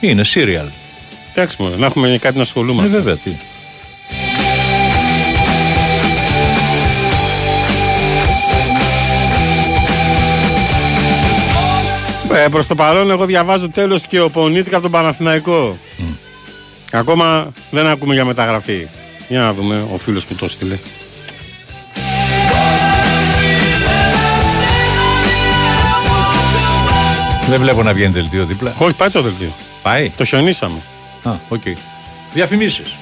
[0.00, 0.68] Είναι serial.
[1.34, 2.96] Εντάξει, μωρέ, να έχουμε κάτι να Ε, ασχολούμαστε.
[2.96, 3.30] βέβαια, τι.
[12.44, 15.78] Ε, Προς το παρόν, εγώ διαβάζω τέλος και ο Πονίτκα από τον Παναθηναϊκό.
[16.92, 18.86] Ακόμα δεν ακούμε για μεταγραφή.
[19.28, 20.78] Για να δούμε ο φίλος που το στείλε.
[27.48, 28.74] Δεν βλέπω να βγαίνει δελτίο δίπλα.
[28.78, 29.52] Όχι, πάει το δελτίο.
[29.82, 30.12] Πάει.
[30.16, 30.78] Το χιονίσαμε.
[31.22, 31.62] Α, οκ.
[32.32, 32.94] Διαφημίσεις.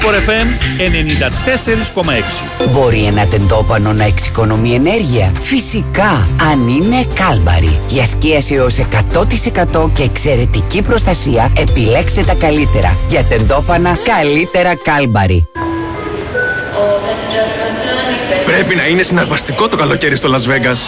[0.00, 0.48] Η Winsport FM
[2.66, 2.70] 94,6.
[2.72, 7.78] Μπορεί ένα τεντόπανο να εξοικονομεί ενέργεια; Φυσικά, αν είναι κάλμπαρη.
[7.88, 12.96] Για σκίαση έως 100% και εξαιρετική προστασία, επιλέξτε τα καλύτερα.
[13.08, 15.48] Για τεντόπανα, καλύτερα κάλμπαρη.
[18.60, 20.78] Πρέπει να είναι συναρπαστικό το καλοκαίρι στο Las Vegas.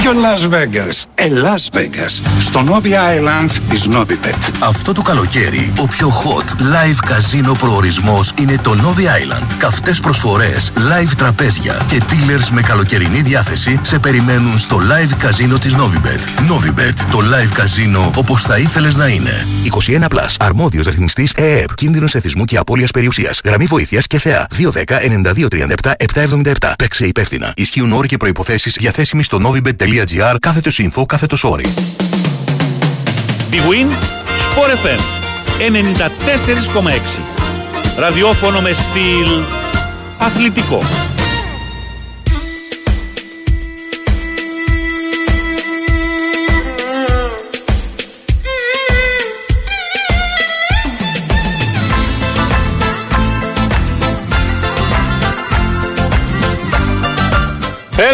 [0.00, 1.02] Ποιο Las Vegas?
[1.14, 2.22] Ε, Las Vegas.
[2.40, 4.50] Στο Novi Island της Novibet.
[4.58, 9.46] Αυτό το καλοκαίρι, ο πιο hot live καζίνο προορισμός είναι το Novi Island.
[9.58, 15.74] Καυτές προσφορές, live τραπέζια και dealers με καλοκαιρινή διάθεση σε περιμένουν στο live καζίνο της
[15.74, 16.50] Novibet.
[16.50, 19.46] Novibet, το live καζίνο όπως θα ήθελες να είναι.
[19.64, 23.40] 21 Plus, αρμόδιος ρυθμιστής ΕΕΠ, κίνδυνος εθισμού και απώλειας περιουσίας.
[23.44, 26.72] Γραμμή βοήθειας και θεά 210 9237 777.
[26.78, 27.52] Παίξε υπεύθυνα.
[27.56, 31.64] Ισχύουν όροι και προϋποθέσεις διαθέσιμοι στο novibet.gr κάθετος info κάθετος όρι.
[33.50, 33.88] Big Win
[34.46, 35.00] Sport FM
[35.58, 37.20] 94,6.
[37.98, 39.28] Ραδιόφωνο με στυλ
[40.18, 40.82] αθλητικό.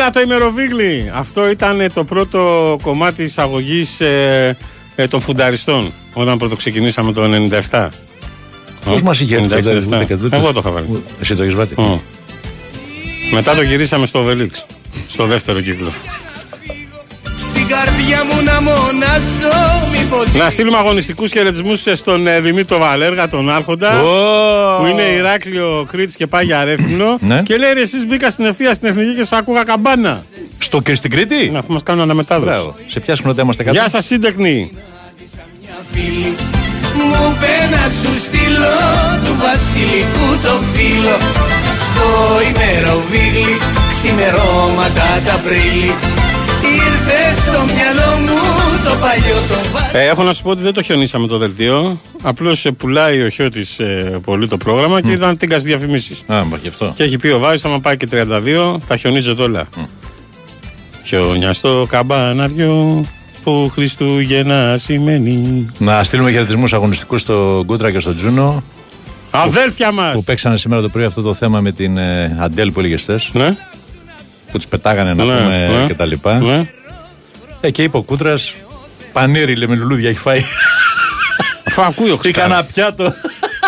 [0.02, 1.10] Έλα το ημεροβίγλι.
[1.14, 4.56] Αυτό ήταν το πρώτο κομμάτι εισαγωγής ε,
[4.94, 7.22] ε, των φουνταριστών όταν πρώτο ξεκινήσαμε το
[7.70, 7.88] 97.
[8.84, 10.32] Πώ μας είχε έρθει αυτό το 97.
[10.32, 11.02] Εγώ το είχα βάλει.
[11.20, 12.00] Εσύ το έχεις βάλει; Ω.
[13.32, 14.66] Μετά το γυρίσαμε στο Βελίξ.
[15.08, 15.92] Στο δεύτερο κύκλο.
[17.36, 19.91] Στην καρδιά μου να μονάσω μήπως
[20.38, 24.00] Να στείλουμε αγωνιστικούς χαιρετισμούς στον ε, Δημήτρη Βαλέργα, τον Άρχοντα.
[24.78, 27.16] Που είναι Ηράκλειο Κρήτης και πάει για Ρέθυμνο.
[27.20, 27.42] Ναι.
[27.42, 30.24] Και λέει: Εσείς μπήκα στην ευθεία στην εθνική και σας άκουγα καμπάνα.
[30.58, 32.50] Στο και στην Κρήτη; Να αφού μας κάνουν αναμετάδοση.
[32.50, 32.74] Μπράβο.
[32.86, 33.76] Σε ποια συχνότητα είμαστε κάτω.
[33.76, 34.70] Γεια σας, σύντεκνη.
[35.92, 36.34] φίλη
[36.94, 38.76] Μου πένα σου στείλω
[39.24, 41.16] του βασιλικού το φίλο
[41.86, 42.08] Στο
[42.48, 43.58] ημεροβίγλι
[43.90, 45.94] ξημερώματα τα πρίλη
[46.62, 50.72] Ήρθε στο μυαλό μου το παλιό το βα- Ε, έχω να σου πω ότι δεν
[50.72, 52.00] το χιονίσαμε το δελτίο.
[52.22, 56.22] Απλώς πουλάει ο Χιώτης ε, πολύ το πρόγραμμα και ήταν την διαφημίσεις.
[56.26, 56.92] Α, μα γι' αυτό.
[56.96, 59.66] Και έχει πει ο Βάης, άμα πάει και 32, τα χιονίζεται όλα.
[61.04, 63.04] Χιόνια στο καμπάναριο
[63.44, 65.66] που Χριστούγεννα σημαίνει.
[65.78, 68.62] Να στείλουμε χαιρετισμούς αγωνιστικούς στο Γκούτρα και στο Τζούνο.
[69.30, 70.14] Αδέλφια μας!
[70.14, 73.30] Που παίξανε σήμερα το πρωί αυτό το θέμα με την ε, Αντέλ που έλεγες χθες.
[73.32, 73.56] Ναι.
[74.52, 75.84] Που τις πετάγανε να Ναι, πούμε ναι.
[75.86, 76.38] και τα λοιπά.
[76.38, 76.66] Ναι.
[77.60, 78.54] Ε, και είπε ο Κούτρας,
[79.12, 80.42] πανίρι λέει με λουλούδια έχει φάει.
[81.64, 82.48] Αφού ακούει ο Τι Χριστάρα.
[82.48, 83.04] κανένα πιάτο.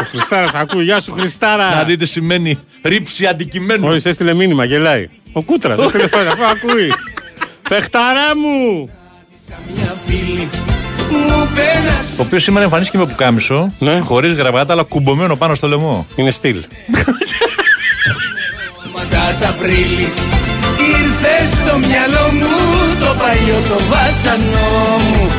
[0.00, 0.84] Ο Χριστάρας ακούει.
[0.84, 1.74] Γεια σου, Χριστάρα.
[1.74, 3.86] να δείτε σημαίνει ρήψη αντικειμένου.
[3.86, 5.08] Μόλι έστειλε μήνυμα, γελάει.
[5.32, 6.92] Ο Κούτρας, έστειλε φάγα, αφού ακούει.
[7.68, 8.88] Πεχταρά μου!
[9.74, 10.48] μια φίλη
[11.10, 13.98] Μου πένα σου Ο οποίος σήμερα εμφανίστηκε με πουκάμισο, Ναι.
[14.00, 16.06] χωρίς γραβάτα, αλλά κουμπωμένο πάνω στο λαιμό.
[16.16, 16.62] Είναι στυλ.
[20.86, 22.48] ματά τα πρίλη Ήρθες στο μυαλό μου
[23.00, 25.30] το παλιό το βάσανό μου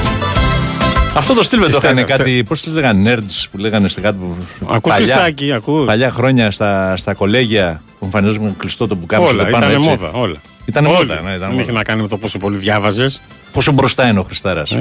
[1.15, 2.43] Αυτό το στυλ δεν το Πιστεύω, είχαν κάτι.
[2.43, 4.17] Πώς το λέγανε, nerds που λέγανε στα κάτι.
[4.17, 4.35] που-
[4.69, 5.85] Ακούς Χριστάκη, ακούς.
[5.85, 9.29] Παλιά χρόνια στα, στα κολέγια που εμφανίζονταν κλειστό το πουκάμισο.
[9.31, 9.89] Όλα, το πάνω ήταν έτσι.
[9.89, 10.09] μόδα.
[10.11, 10.35] Όλα.
[10.65, 10.95] Ήταν Όλοι.
[10.95, 11.61] μόδα, ναι, ήταν Δεν μόδα.
[11.61, 13.21] είχε να κάνει με το πόσο πολύ διάβαζες.
[13.51, 14.75] Πόσο μπροστά είναι ο Χριστάρας.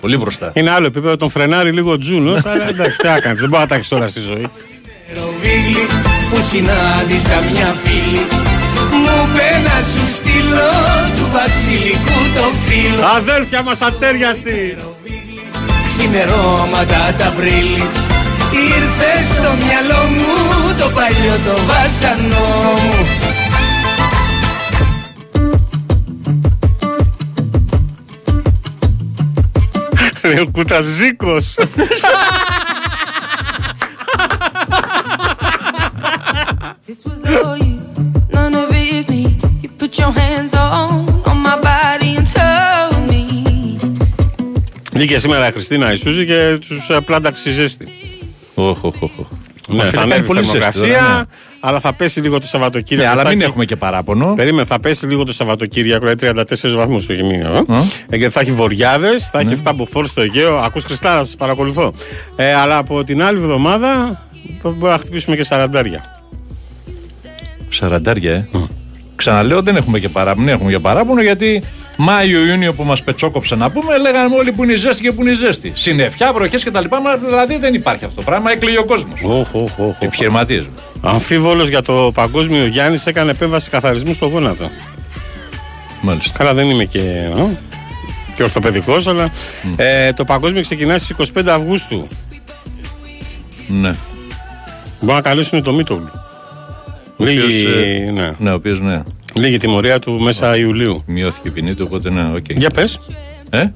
[0.00, 0.50] Πολύ μπροστά.
[0.54, 3.62] Είναι άλλο επίπεδο, τον φρενάρει λίγο ο Τζούνος, αλλά εντάξει, τι να κάνεις, δεν μπορεί
[3.62, 4.46] να τα έχεις όλα στη ζωή.
[5.14, 5.86] Ροβίγλι
[6.30, 8.20] που συνάντησα μια φίλη
[9.16, 10.72] Μου πένας σου στείλω
[11.16, 14.76] του βασιλικού το φίλο Αδέλφια μας ατέριαστη!
[15.86, 17.82] Ξημερώματα τα βρύλι
[18.52, 23.06] Ήρθε στο μυαλό μου το παλιό το βάσανό μου
[30.22, 31.54] Λέει ο Κουταζίκος.
[36.86, 37.75] This was all
[44.92, 47.88] Βγήκε σήμερα η Χριστίνα η Σούζη και τους πλάνταξε ζέστη.
[48.54, 49.18] Οχ, οχ, οχ.
[49.18, 49.26] οχ.
[49.68, 51.22] Ναι, Μας θα φίλε, κάνει ανέβει η πολύ ζέστη θερμοκρασία, τώρα, ναι.
[51.60, 53.06] αλλά θα πέσει λίγο το Σαββατοκύριακο.
[53.06, 54.34] Ναι, αλλά Θα μην έχει- έχουμε και παράπονο.
[54.34, 57.64] Περίμενε, θα πέσει λίγο το Σαββατοκύριακο, δηλαδή 34 βαθμούς, όχι μία.
[58.10, 59.50] Ε, γιατί θα έχει βορειάδε, θα Ναι.
[59.52, 60.56] έχει 7 μποφόρ στο Αιγαίο.
[60.56, 61.92] Ακούς Χριστάρα, σας παρακολουθώ.
[62.36, 64.22] Ε, αλλά από την άλλη εβδομάδα
[64.62, 66.20] μπορεί να χτυπήσουμε και σαραντάρια.
[67.68, 68.48] Σαραντάρια, ε.
[69.16, 70.46] Ξαναλέω, δεν έχουμε και παράπονο.
[70.46, 71.62] Δεν έχουμε και παράπονο γιατί
[71.96, 75.30] Μάιο-Ιούνιο που μας πετσόκοψε να πούμε, λέγανε όλοι που είναι η ζέστη και που είναι
[75.30, 75.72] η ζέστη.
[75.74, 76.84] Συννεφιά, βροχές κτλ.
[77.02, 78.50] Μα δηλαδή δεν υπάρχει αυτό το πράγμα.
[78.50, 79.20] Έκλειγε ο κόσμος.
[79.98, 80.68] Επιχειρηματίες.
[81.00, 84.70] Αμφίβολος για το παγκόσμιο Γιάννης έκανε επέμβαση καθαρισμού στο γόνατο.
[86.00, 86.38] Μάλιστα.
[86.38, 87.56] Καλά, δεν είμαι και, ε,
[88.34, 89.30] και ορθοπαιδικός, αλλά
[89.76, 92.08] ε, το παγκόσμιο ξεκινάει στις 25 Αυγούστου.
[93.68, 93.94] Ναι.
[95.00, 96.10] Μπορεί να καλέσουν το Μίτογλου.
[97.16, 98.32] Ο Λίγη, οποίος, ε, ναι.
[98.38, 99.02] Ναι, ο οποίος ναι.
[99.34, 101.02] Λίγη τιμωρία του μέσα Ιουλίου.
[101.06, 102.44] Μειώθηκε η ποινή του, οπότε ναι, οκ.
[102.48, 102.98] Για πες.
[103.50, 103.66] Ε;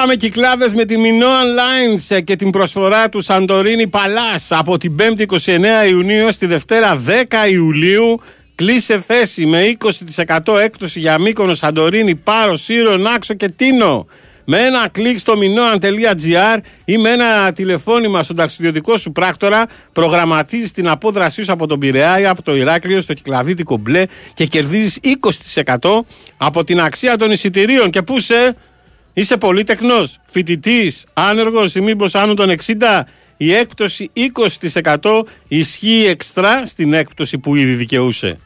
[0.00, 4.96] Πάμε κυκλάδες με τη Minoan Lines ε, και την προσφορά του Σαντορίνη Παλάς από την
[4.98, 5.38] 5η 29
[5.90, 8.20] Ιουνίου στη Δευτέρα 10 Ιουλίου.
[8.54, 9.76] Κλείσε θέση με
[10.46, 14.06] 20% έκπτωση για Μύκονο, Σαντορίνη, Πάρο, Σύρο, Νάξο και Τίνο.
[14.44, 20.88] Με ένα κλικ στο minoan.gr ή με ένα τηλεφώνημα στον ταξιδιωτικό σου πράκτορα προγραμματίζεις την
[20.88, 24.04] απόδρασή σου από τον Πειραιά ή από το Ηράκλειο στο κυκλαδίτικο μπλε
[24.34, 24.98] και κερδίζεις
[25.78, 26.00] 20%
[26.36, 27.90] από την αξία των εισιτηρίων.
[27.90, 28.56] Και πού σε
[29.18, 33.02] Είσαι πολύτεκνο, φοιτητής, άνεργος ή μήπως άνω των 60.
[33.36, 34.10] Η έκπτωση
[35.00, 38.38] 20% ισχύει εξτρά στην έκπτωση που ήδη δικαιούσε.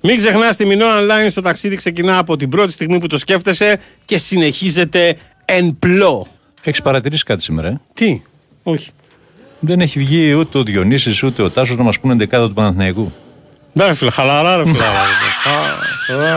[0.00, 3.80] Μην ξεχνάς τη Μινό Online στο ταξίδι ξεκινά από την πρώτη στιγμή που το σκέφτεσαι
[4.04, 6.26] και συνεχίζεται εν πλώ.
[6.62, 8.22] Έχεις παρατηρήσει κάτι σήμερα, ε; Τι,
[8.62, 8.90] όχι.
[9.60, 13.12] Δεν έχει βγει ούτε ο Διονύσης ούτε ο Τάσος να μας πούνε δεκάδα του Παναθηναϊκού.
[13.72, 15.00] Ναι, φίλε, χαλαρά, ρε φιλάρα.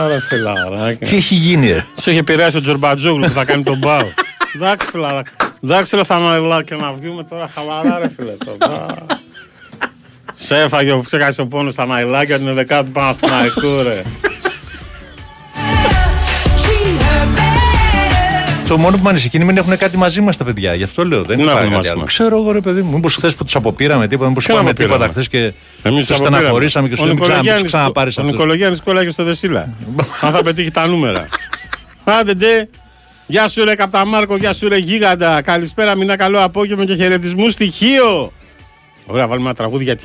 [0.08, 0.94] Ρε φιλάρα.
[0.94, 4.12] Τι έχει γίνει, ρε; Σου είχε επηρεάσει ο Τζορμπατζόγλου που θα κάνει τον Μπάου.
[4.54, 5.22] Εντάξει, φιλάρα.
[5.64, 8.32] Εντάξει, ρε Θαναηλά και να βγούμε τώρα χαλαρά, ρε φίλε.
[8.58, 8.94] τώρα.
[10.34, 14.02] Σε έφαγε που ξέχασε ο πόνος στα ναϊλάκια την δεκάδα του Παναθηναϊκού, ρε.
[18.70, 20.74] Το μόνο που με ανησυχεί είναι μην έχουν κάτι μαζί μας τα παιδιά.
[20.74, 21.22] Γι' αυτό λέω.
[21.24, 22.00] Δεν Τι να υπάρχει έχουν κάτι μαζί άλλο.
[22.00, 22.94] μας; Ξέρω εγώ, ρε παιδί μου.
[22.94, 25.52] Μήπως χθες που τους αποπήραμε τίποτα, μήπως Ποιον είπαμε αποπήραμε; τίποτα χθες και Εμείς
[25.82, 26.36] τους τους αποπήραμε.
[26.36, 28.32] στεναχωρήσαμε και σου Ο λέμε ξανά, Νικολογιάννης- ξαναπάρεις Ο αυτό.
[28.32, 29.60] Νικολογιάννης κολλάγε στο Δεσίλα.
[30.20, 31.26] Αν θα πετύχει τα νούμερα.
[32.04, 32.68] Άντε ντε.
[33.26, 35.42] Γεια σου ρε Καπταμάρκο, γεια σου ρε Γίγαντα.
[35.42, 38.32] Καλησπέρα, μηνά καλό απόγευμα και χαιρετισμού στη Χίο.
[39.06, 40.04] Ωραία, βάλουμε ένα τραγούδι για τη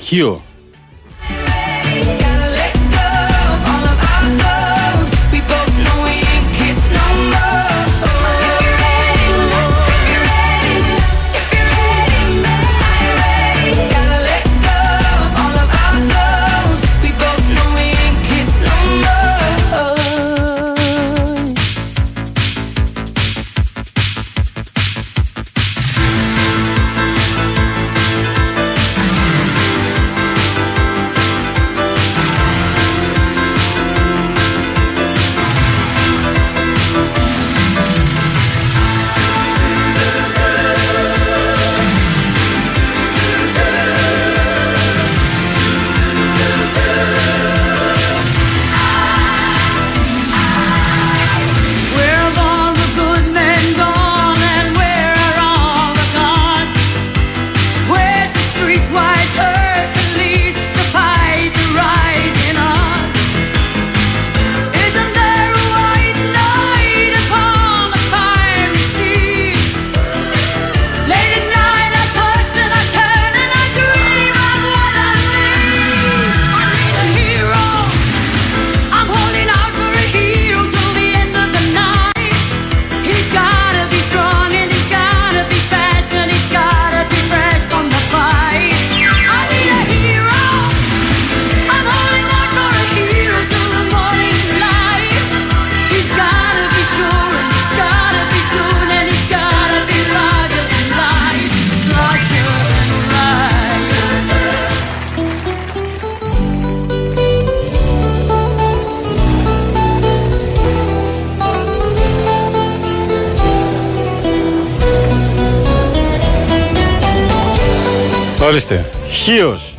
[119.28, 119.32] Ορίστε.
[119.32, 119.74] Χίος.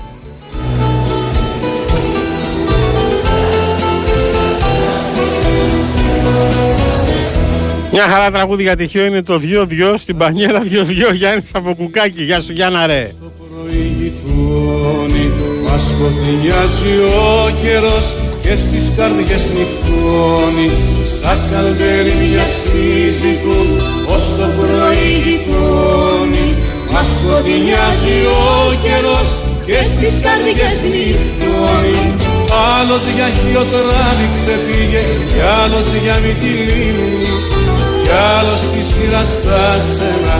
[7.93, 12.23] Μια χαρά τραγούδι για τη Χίο είναι το 2-2 στην πανιέρα 2-2 Γιάννης από κουκάκι.
[12.23, 13.11] Γεια σου Γιάννα ρε.
[13.63, 15.31] προηγητώνει
[15.69, 20.71] Μας σκοτεινιάζει ο καιρός και στις καρδιές νυχτώνει
[21.07, 23.61] Στα καλδέρι μια σύζυγου
[24.15, 26.46] ως το προηγητώνει
[26.99, 28.45] Μας σκοτεινιάζει ο
[28.85, 29.29] καιρός
[29.69, 32.01] και στις καρδιές νυχτώνει
[32.77, 37.33] Άλλος για χείο τράβηξε πήγε κι άλλος για μυτιλίνη
[38.03, 40.39] κι άλλος στη σειρά στα στενά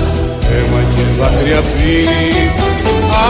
[0.53, 2.25] αίμα και δάκρυα πίνει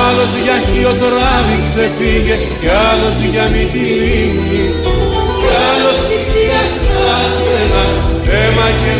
[0.05, 4.64] Άλλος για χείο τράβηξε πήγε κι άλλος για μυτιλίνη
[5.41, 7.85] κι άλλος στη σειρά στα στενά
[8.39, 8.93] αίμα και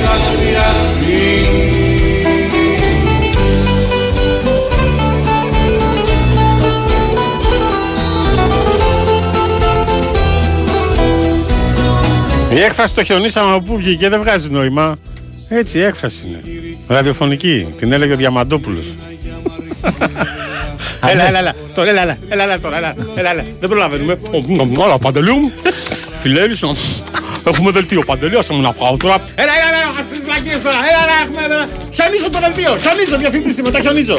[12.57, 14.97] δάκρυα έκφραση το χιονίσαμε από πού βγήκε, δεν βγάζει νόημα.
[15.49, 16.41] Έτσι, έκφραση είναι.
[16.89, 17.67] Ραδιοφωνική.
[17.79, 18.87] Την έλεγε ο Διαμαντόπουλος.
[21.11, 21.53] έλα, έλα, έλα.
[21.75, 23.45] Τώρα, έλα, έλα, έλα, έλα, τώρα, έλα, έλα, έλα.
[23.61, 24.19] Δεν προλαβαίνουμε.
[24.79, 25.53] Όλα, παντελή μου.
[26.23, 26.77] Φιλέρης, ο-
[27.47, 29.15] έχουμε δελτίο παντελή, άσε μου να φάω τώρα.
[29.35, 30.79] Έλα, έλα, έλα, ας τις βλακίες τώρα.
[30.91, 31.65] Έλα, έλα, έχουμε τώρα.
[31.97, 34.17] Χιονίζω το δελτίο, χιονίζω, διευθυντής είμαι, τα χιονίζω.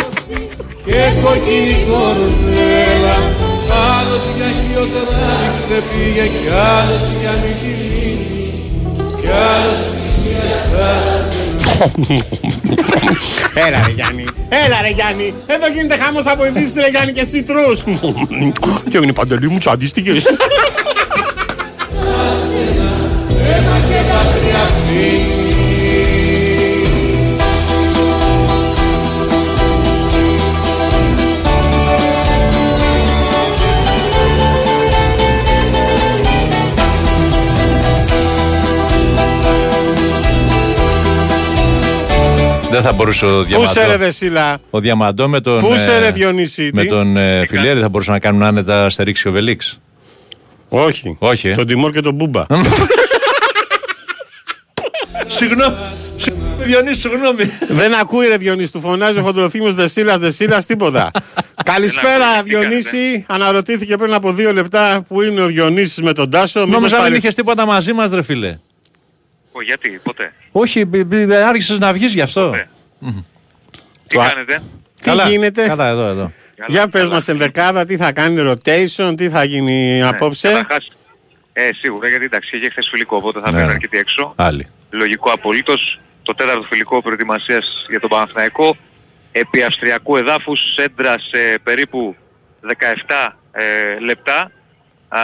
[0.85, 3.15] και κοκκινή κορδέλα
[3.97, 7.86] Άλλος για χιοτράδι ξεπήγε κι άλλος για μικυλίνη
[13.53, 15.33] Έλα ρε Γιάννη, έλα ρε Γιάννη.
[15.47, 17.83] Εδώ γίνεται χάμος από ειδήσεις ρε Γιάννη και εσύ τρούς.
[18.89, 20.25] Και έγινε παντελή μου, τσαντίστηκες.
[23.55, 25.16] Ένα και δάκρυα φύγει
[42.77, 43.71] Δεν θα μπορούσε ο Πού Διαμαντό.
[43.71, 45.59] σε ρε Δεσίλα; Ο Διαμαντό με τον.
[45.59, 46.69] Πού σε ε, ρε Διονύση.
[46.73, 49.79] Με τι; τον ε, Φιλέρη θα μπορούσαν να κάνουν άνετα αστερίξει ο Βελίξ.
[50.69, 51.15] Όχι.
[51.19, 51.47] Όχι.
[51.47, 52.45] ε; Τον Τιμόρ και τον Μπούμπα.
[55.27, 55.75] Συγγνώμη.
[56.57, 57.43] Διονύση, συγγνώμη.
[57.67, 61.11] Δεν ακούει ρε Διονύση, του φωνάζει ο χοντροθύμιος Δεσίλας, Δεσίλας, τίποτα.
[61.63, 66.59] Καλησπέρα Διονύση, αναρωτήθηκε πριν από δύο λεπτά που είναι ο Διονύσης με τον Τάσο.
[66.59, 68.57] Μήπως Νόμιζα μην πάρει- είχες τίποτα μαζί μας, ρε φίλε.
[69.57, 70.33] Ω, γιατί, ποτέ.
[70.51, 70.89] Όχι,
[71.45, 72.55] άρχισες να βγεις γι' αυτό.
[74.07, 74.61] Τι κάνετε;
[75.01, 76.31] Τι γίνεται; Καλά, εδώ, εδώ.
[76.67, 80.87] Για πες μας ενδεκάδα, τι θα κάνει rotation, τι θα γίνει απόψε; Καταρχάς,
[81.53, 83.55] ε, σίγουρα, γιατί εντάξει, είχε χθες φιλικό, οπότε θα Ναι.
[83.55, 84.33] μένουν αρκετοί έξω.
[84.35, 84.67] Άλλη.
[84.89, 85.99] Λογικό απολύτως.
[86.23, 88.77] Το τέταρτο φιλικό προετοιμασίας για τον Παναθηναϊκό.
[89.31, 92.15] Επί αυστριακού εδάφους, σέντρα σε περίπου
[92.61, 94.51] 17 ε, λεπτά
[95.07, 95.19] α,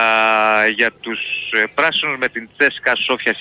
[0.75, 1.19] για τους
[1.51, 3.33] ε, πράσινους με την Τσέσκα Σόφια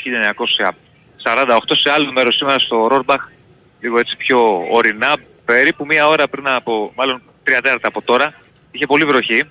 [1.24, 3.28] 1948 σε άλλο μέρος σήμερα στο Ρόρμπαχ
[3.80, 5.14] λίγο έτσι πιο ορεινά
[5.44, 8.32] περίπου μία ώρα πριν από μάλλον τρία τέταρτα από τώρα
[8.70, 9.42] είχε πολύ βροχή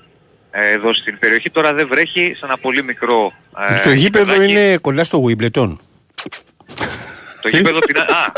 [0.51, 3.33] ε, εδώ στην περιοχή τώρα δεν βρέχει σε ένα πολύ μικρό
[3.69, 4.51] ε, Στο γήπεδο γηπεδάκι.
[4.51, 5.75] είναι κοντά στο Wimbledon.
[7.41, 7.97] Το γήπεδο την...
[7.99, 8.31] Α!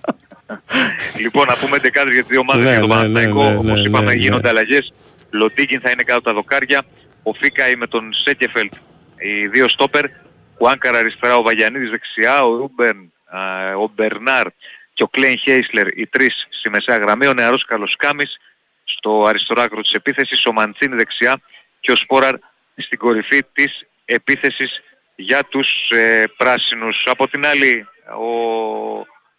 [1.22, 3.42] λοιπόν, να πούμε 11 για τις δύο ομάδες Ναι, για τον ναι, Παναθηναϊκό.
[3.42, 4.20] ναι, ναι, Όπως ναι, είπαμε ναι.
[4.20, 4.92] γίνονται αλλαγές.
[5.30, 6.82] Λοντίγκιν θα είναι κάτω από τα δοκάρια.
[7.28, 8.72] Ο Φικάι με τον Σένκεφελντ,
[9.18, 10.04] οι δύο στόπερ.
[10.58, 14.46] Ο Χουάνκαρ αριστερά, ο Βαγιανίδης δεξιά, ο Ρούμπεν, α, ο Μπερνάρ
[14.94, 17.26] και ο Κλάινχαϊσλερ, οι τρεις στη μεσαία γραμμή.
[17.26, 18.36] Ο νεαρός Καλοσκάμης
[18.84, 21.40] στο αριστερό άκρο της επίθεσης, ο Μαντσίνι δεξιά
[21.80, 22.34] και ο Σπόραρ
[22.76, 24.82] στην κορυφή της επίθεσης
[25.16, 27.06] για τους ε, πράσινους.
[27.06, 27.86] Από την άλλη,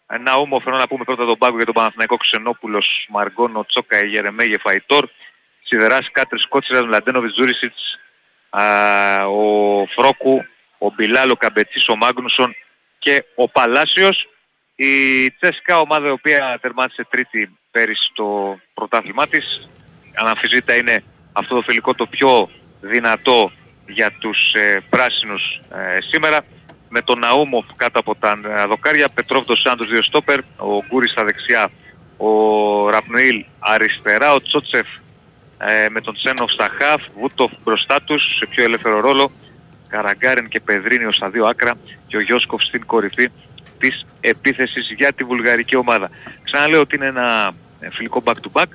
[0.07, 4.57] ο Ναούμο, θέλω να πούμε πρώτα τον πάγκο για τον Παναθηναϊκό Ξενόπουλος, Μαργκόνο, Τσόκαϊ, Γερεμέγεφ,
[4.57, 5.09] Αϊτόρ,
[5.67, 7.99] Σιδεράς, Κάτρης, Κότσιρας, Μλαντένοβιτς, Τζούρισιτς,
[8.49, 8.63] α,
[9.27, 10.45] ο Φρόκου,
[10.77, 12.55] ο Μπιλάλ, ο Καμπετσής, ο Μάγνουσον
[12.99, 14.27] και ο Παλάσιος.
[14.75, 14.91] Η
[15.31, 19.69] Τσέσκα, ομάδα η οποία τερμάτισε τρίτη πέρυσι στο πρωτάθλημά της,
[20.15, 22.49] αναμφισβήτητα είναι αυτό το φιλικό το πιο
[22.81, 23.51] δυνατό
[23.87, 26.39] για τους ε, πράσινους ε, σήμερα
[26.89, 31.11] με τον Ναούμοφ κάτω από τα ε, δοκάρια, Πετρόβ το Σάντος δύο στόπερ, ο Γκούρης
[31.11, 31.69] στα δεξιά,
[32.17, 32.29] ο
[32.89, 34.87] Ραπνοήλ αριστερά, ο Τσότσεφ
[35.57, 39.31] ε, με τον Τσένοφ στα χαφ, Βούτοφ μπροστά τους σε πιο ελεύθερο ρόλο,
[39.87, 41.73] Καραγκάρεν και Πεδρίνιο στα δύο άκρα
[42.07, 43.29] και ο Γιώσκοφ στην κορυφή
[43.79, 46.09] της επίθεσης για τη βουλγαρική ομάδα.
[46.43, 48.65] Ξαναλέω ότι είναι ένα ε, φιλικό back to back.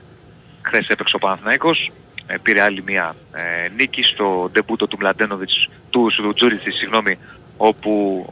[0.62, 1.91] Χθες έπαιξε ο Παναθηναϊκός,
[2.26, 7.18] ε, πήρε άλλη μια ε, νίκη στο ντεμπούτο του Μλαντένοβιτς, του Σουδουτζούριτσι, συγγνώμη,
[7.57, 8.24] όπου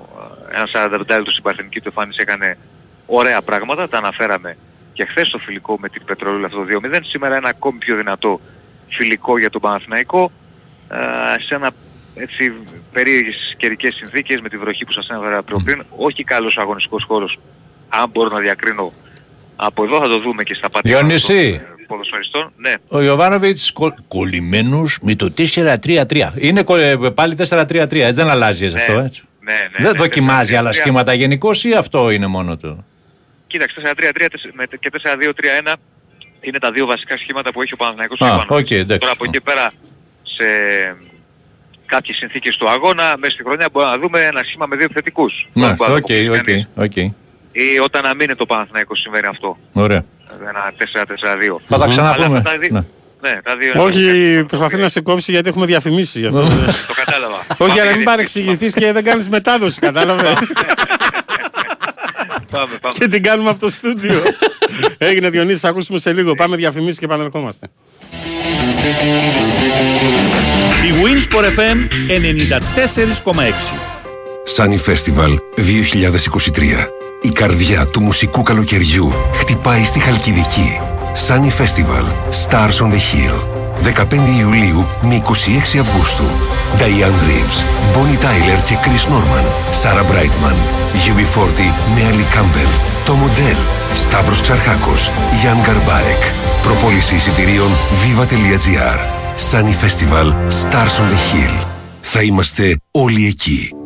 [0.51, 2.59] ε, ένας 45 λεπτό στην παρθενική του εμφάνιση έκανε
[3.07, 4.57] ωραία πράγματα, τα αναφέραμε
[5.01, 8.41] και χθες στο φιλικό με την Πετρολούλα αυτό το 2-0, σήμερα ένα ακόμη πιο δυνατό
[8.89, 10.31] φιλικό για τον Παναθηναϊκό,
[10.91, 11.71] ε, σε ένα
[12.15, 12.53] έτσι
[12.93, 17.39] περίεργες καιρικές συνθήκες με τη βροχή που σας έφερα πιο πριν, όχι καλός αγωνιστικός χώρος,
[17.89, 18.93] αν μπορώ να διακρίνω
[19.57, 21.51] από εδώ θα το δούμε και στα πατήματα Διονύση.
[21.51, 22.53] των ε, ποδοσφαιριστών.
[22.57, 23.73] Ναι, Ο Ιωβάνοβιτς
[24.09, 26.33] κολλημένος με το 4-3-3.
[26.37, 28.93] Είναι κο- ε, πάλι 4-3-3, έτσι δεν αλλάζει Ναι, αυτό.
[28.93, 29.23] Έτσι.
[29.41, 30.59] ναι, ναι, δεν ναι, δοκιμάζει 4-3-3.
[30.59, 32.85] άλλα σχήματα γενικώς ή αυτό είναι μόνο του;
[33.53, 35.73] Κοίταξε, 4-3-3 με- και 4-2-3-1
[36.41, 38.61] είναι τα δύο βασικά σχήματα που έχει ο Παναθηναϊκός Α, και ο Ivanovic.
[38.61, 38.99] οκ, εντάξει.
[38.99, 39.71] Τώρα από εκεί πέρα
[40.23, 40.45] σε
[41.87, 45.49] κάποιες συνθήκες του αγώνα, μέσα στη χρονιά μπορούμε να δούμε ένα σχήμα με δύο επιθετικούς.
[45.53, 46.69] Ναι, Δεν μπορεί να το οκέι, αποκλείσει οκέι, κανείς.
[46.75, 46.97] οκέι.
[47.53, 49.59] Ή όταν αμύνεται ο Παναθηναϊκός συμβαίνει αυτό.
[49.73, 50.05] Ωραία.
[50.49, 51.61] Ένα 4-4-2.
[51.67, 52.27] Θα τα ξαναπούμε.
[52.27, 52.83] Αλλά τα δι- Ναι.
[53.23, 56.41] Ναι, τα δύο Όχι, προσπαθεί να σε κόψει γιατί έχουμε διαφημίσεις γι' αυτό.
[56.43, 57.39] Το κατάλαβα.
[57.59, 60.33] Όχι, για να μην Πάμε, παρεξηγηθείς και δεν κάνεις μετάδοση, κατάλαβες.
[62.51, 62.95] Πάμε, πάμε.
[62.99, 64.23] και την κάνουμε από το στούντιο.
[64.99, 66.35] Έγινε Διονύσης, θα ακούσουμε σε λίγο.
[66.35, 67.67] Πάμε διαφημίσεις και επανερχόμαστε.
[70.87, 71.77] Η Winsport FM
[73.35, 73.91] 94,6.
[74.57, 76.87] Sunny Festival 2023.
[77.23, 80.81] Η καρδιά του μουσικού καλοκαιριού χτυπάει στη Χαλκιδική.
[81.29, 82.05] Sunny Festival
[82.49, 83.50] Stars on the Hill.
[83.85, 85.23] 15 Ιουλίου με
[85.75, 86.25] 26 Αυγούστου.
[86.79, 87.59] Diane Reeves,
[87.95, 89.47] Bonnie Tyler και Chris Norman.
[89.83, 90.57] Sarah Brightman.
[90.93, 91.61] UB40
[91.95, 92.73] με Ali Campbell.
[93.05, 93.57] Το μοντέλ.
[93.95, 95.11] Σταύρος Ξαρχάκος.
[95.41, 96.23] Γιάν Γκαρμπάρεκ.
[96.63, 97.71] Προπόληση εισιτηρίων
[98.01, 98.99] viva.gr.
[99.51, 100.27] Sunny Festival
[100.63, 101.67] Stars on the Hill.
[102.01, 103.80] Θα είμαστε όλοι εκεί.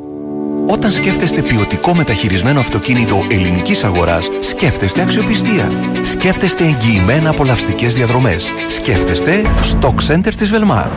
[0.66, 5.70] Όταν σκέφτεστε ποιοτικό μεταχειρισμένο αυτοκίνητο ελληνικής αγοράς, σκέφτεστε αξιοπιστία.
[6.02, 8.52] Σκέφτεστε εγγυημένα απολαυστικές διαδρομές.
[8.66, 9.42] Σκέφτεστε
[9.72, 10.88] Stock Center της Velmar.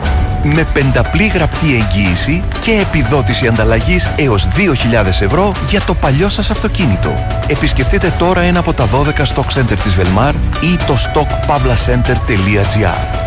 [0.42, 7.26] Με πενταπλή γραπτή εγγύηση και επιδότηση ανταλλαγής έως 2.000 ευρώ για το παλιό σας αυτοκίνητο.
[7.46, 13.26] Επισκεφτείτε τώρα ένα από τα 12 Stock Center της Velmar ή το stockpavlacenter.gr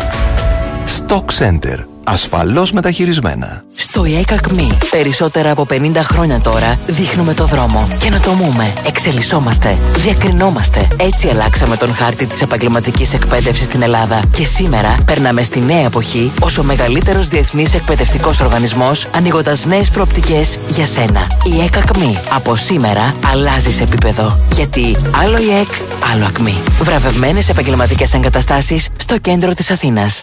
[0.98, 1.78] Stock Center.
[2.04, 3.64] Ασφαλώς μεταχειρισμένα.
[3.92, 7.88] Στο ΙΕΚΑΚΜΗ, περισσότερα από 50 χρόνια τώρα, δείχνουμε το δρόμο.
[7.98, 10.88] Καινοτομούμε, εξελισσόμαστε, διακρινόμαστε.
[10.96, 14.20] Έτσι αλλάξαμε τον χάρτη της επαγγελματικής εκπαίδευσης στην Ελλάδα.
[14.32, 20.58] Και σήμερα περνάμε στη νέα εποχή ως ο μεγαλύτερος διεθνής εκπαιδευτικός οργανισμός, ανοίγοντας νέες προοπτικές
[20.68, 21.26] για σένα.
[21.44, 22.18] Η ΕΚΑΚΜΗ.
[22.28, 24.38] Από σήμερα αλλάζεις επίπεδο.
[24.54, 25.68] Γιατί άλλο ΙΕΚ,
[26.12, 26.62] άλλο ΑΚΜΗ.
[26.80, 30.22] Βραβευμένες επαγγελματικές εγκαταστάσεις στο κέντρο της Αθήνας.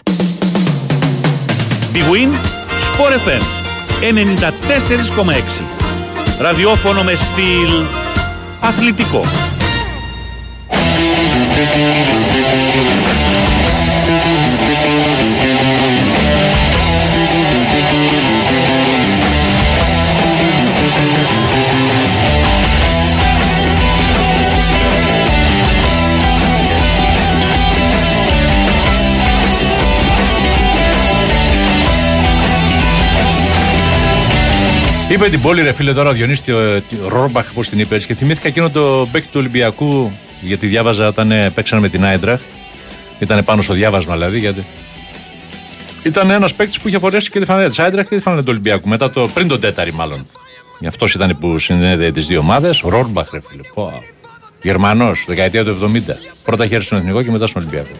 [1.94, 2.30] Big Win,
[2.88, 3.59] Sport FM
[4.00, 5.62] 94,6.
[6.40, 7.84] Ραδιόφωνο με στυλ
[8.60, 9.24] αθλητικό.
[35.10, 38.06] Είπε την πόλη, ρε φίλε, τώρα ο Διονύστη ο, ο Ρόρμπαχ, πώς την είπε, έτσι,
[38.06, 42.44] και θυμήθηκα εκείνο το παίκτη του Ολυμπιακού, γιατί διάβαζα όταν ε, παίξανε με την Άιντραχτ.
[43.18, 44.64] Ήταν πάνω στο διάβασμα δηλαδή, γιατί.
[46.02, 48.48] Ήταν ένας παίκτης που είχε φορέσει και τη φανέλα της Άιντραχτ και τη φανέλα του
[48.50, 48.88] Ολυμπιακού.
[48.88, 50.26] Μετά το, πριν τον τέταρη, μάλλον.
[50.88, 52.82] Αυτό ήταν που συνέδεε τις δύο ομάδες.
[52.84, 53.62] Ρόρμπαχ, ρε φίλε.
[54.62, 56.00] Γερμανός, δεκαετία του 70.
[56.44, 57.90] Πρώτα χέρι στον Εθνικό και μετά στον Ολυμπιακό.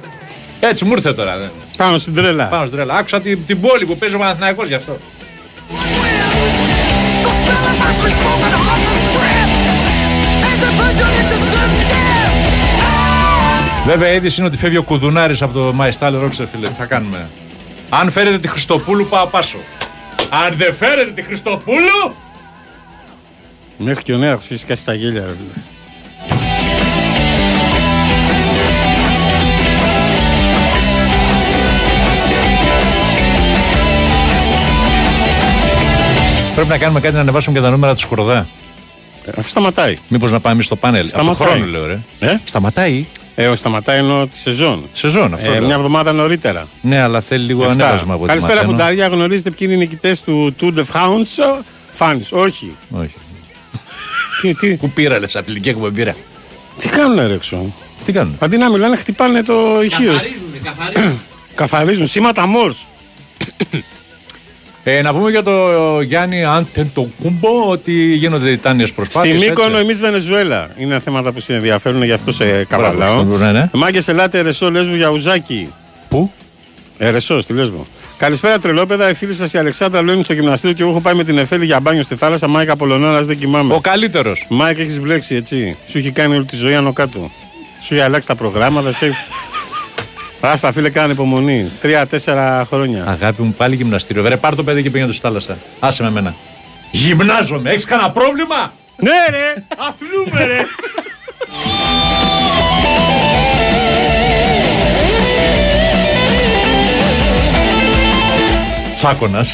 [0.61, 1.38] Έτσι μου ήρθε τώρα.
[1.38, 1.46] δε.
[1.76, 2.46] Πάνω στην τρέλα.
[2.46, 2.94] Πάνω στην τρέλα.
[2.94, 4.98] Άκουσα την, την πόλη που παίζει ο Παναθηναϊκός γι' αυτό.
[13.86, 16.68] Βέβαια, η είδηση είναι ότι φεύγει ο Κουδουνάρης από το My Style Rocks, φίλε.
[16.68, 17.28] Τι θα κάνουμε;
[17.88, 19.59] Αν φέρετε τη Χριστοπούλου, πάω πάσο.
[20.30, 22.14] Αν δεν φέρετε τη Χριστοπούλου.
[23.76, 25.62] Μέχρι και ο νέος έχει σκάσει τα γέλια, ρε φίλε.
[36.61, 38.46] Πρέπει να κάνουμε κάτι να ανεβάσουμε και τα νούμερα του Σκορδά.
[39.28, 39.98] Αυτό σταματάει.
[40.08, 41.00] Μήπως να πάμε εμεί στο πάνελ.
[41.00, 41.48] Από το Σταματάει.
[41.48, 42.00] χρόνο λέω, ρε.
[42.18, 43.06] Ε; Σταματάει.
[43.34, 44.88] Ε, όχι, σταματάει ενώ τη σεζόν.
[44.92, 45.66] Σεζόν, αυτό Ε, λέω.
[45.66, 46.66] μια εβδομάδα νωρίτερα.
[46.80, 47.72] Ναι, αλλά θέλει λίγο Εφτά.
[47.84, 48.72] ανέβασμα από ό,τι Καλησπέρα, μαθαίνω.
[48.72, 49.06] φουντάρια.
[49.06, 52.76] Γνωρίζετε ποιοι είναι οι νικητές του Tour de France; Φάνης, όχι.
[52.90, 53.14] Όχι.
[54.40, 56.14] τι, τι, Πού πήρα, λες, αθλητική έχουμε πήρα.
[56.78, 57.74] τι κάνουν ρε έξω.
[58.04, 58.36] Τι κάνουν.
[58.38, 60.12] Αντί να μιλάνε, χτυπάνε το ηχείο.
[60.12, 61.20] Καθαρίζουνε, καθαρίζουν.
[61.54, 62.06] Καθαρίζουν.
[62.06, 62.86] Σήματα Μόρς.
[64.99, 65.53] Ε, να πούμε για το
[66.01, 69.41] Γιάννη Αντετοκούμπο ότι γίνονται τιτάνιε προσπάθειες.
[69.41, 70.70] Στη Μύκονο, εμείς Βενεζουέλα.
[70.76, 73.09] Είναι θέματα που σε ενδιαφέρουν, γι' αυτό σε καβαλάω.
[73.20, 73.68] στον- ναι, ναι.
[73.72, 75.72] Μάγκες, ελάτε, Ερεσό, Λέσβου για ουζάκι.
[76.09, 76.32] Πού;
[76.99, 77.86] Ερεσό, στη Λέσβο.
[78.18, 79.11] Καλησπέρα, τρελόπεδα.
[79.11, 81.64] Η φίλη σας η Αλεξάνδρα Λόνι στο γυμναστήριο και εγώ έχω πάει με την Εφέλη
[81.64, 82.49] για μπάνιο στη θάλασσα.
[82.49, 83.74] Μάικα Πολωνάρα, δεν κοιμάμαι.
[83.74, 84.47] Ο καλύτερος.
[84.49, 85.76] Μάικα, έχεις μπλέξει έτσι.
[85.86, 87.30] Σου έχει κάνει όλη τη ζωή άνω κάτω.
[87.80, 88.93] Σου έχει αλλάξει τα προγράμματα.
[88.93, 89.07] Σε...
[90.41, 91.70] Άστα, φίλε, κάνε υπομονή.
[91.80, 93.05] Τρία-τέσσερα χρόνια.
[93.07, 94.22] Αγάπη μου, πάλι γυμναστήριο.
[94.22, 95.57] Βρε, πάρ το παιδί και πήγαινε στη θάλασσα.
[95.78, 96.34] Άσε με μένα.
[96.91, 99.64] Γυμνάζομαι, έχεις κανένα πρόβλημα; Ναι, ρε!
[99.88, 100.61] Αθλούμε, ρε!
[108.95, 109.45] Τσάκονα.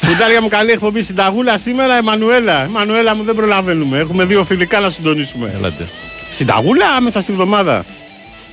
[0.00, 1.96] Φουντάρια μου, καλή εκπομπή συνταγούλα σήμερα.
[1.96, 2.62] Εμμανουέλα.
[2.62, 3.98] Εμμανουέλα μου, δεν προλαβαίνουμε.
[3.98, 5.52] Έχουμε δύο φιλικά να συντονίσουμε.
[5.56, 5.88] Έλατε.
[6.28, 7.84] Συνταγούλα μέσα στη βδομάδα.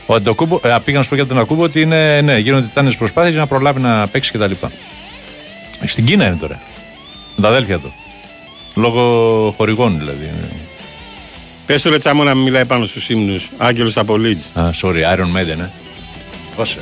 [0.05, 2.91] Ο Αντοκούμπο, ε, πήγα να σου πω για τον Ακούμπο ότι είναι, ναι, γίνονται τιτάνιε
[2.97, 4.51] προσπάθειες για να προλάβει να παίξει κτλ.
[5.85, 6.61] Στην Κίνα είναι τώρα.
[7.35, 7.93] Με τα αδέλφια του.
[8.75, 10.31] Λόγω χορηγών δηλαδή.
[11.65, 13.51] Πες του ρε Τσάμο να μην μιλάει πάνω στους ύμνους.
[13.57, 14.61] Άγγελος από Leeds.
[14.61, 15.69] Α, sorry, Iron Maiden, ε.
[16.57, 16.79] Δώσε.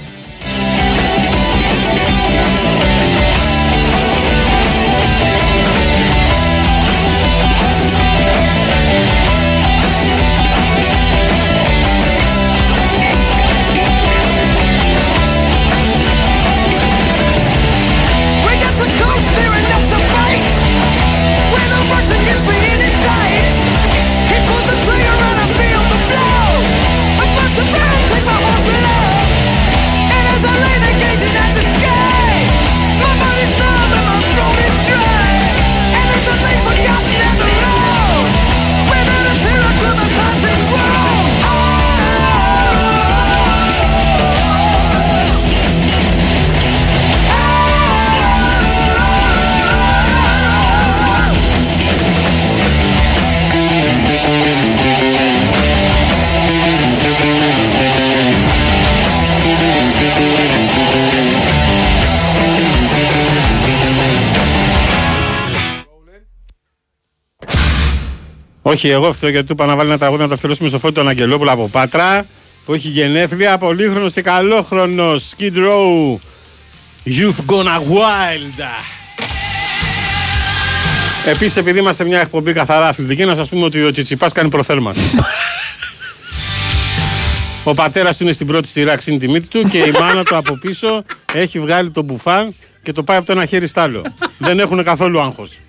[68.73, 71.01] Όχι, εγώ αυτό γιατί του είπα να βάλει ένα τραγούδι να το αφιερώσουμε στο φώτι
[71.01, 72.25] του Αγγελόπουλο από Πάτρα
[72.65, 75.31] που έχει γενέθλια, πολύχρονος και καλόχρονος.
[75.37, 76.15] Skid Row.
[77.05, 78.63] Youth Gonna Wild.
[81.25, 85.01] Επίσης, επειδή είμαστε μια εκπομπή καθαρά αθλητική, να σας πούμε ότι ο Τσιτσιπάς κάνει προθέρμανση.
[87.63, 90.35] Ο πατέρας του είναι στην πρώτη σειρά ξύνει τη μύτη του και η μάνα του
[90.35, 91.03] από πίσω
[91.33, 94.01] έχει βγάλει το μπουφάν και το πάει από το ένα χέρι στ' άλλο.
[94.37, 95.59] Δεν έχουν καθόλου άγχος.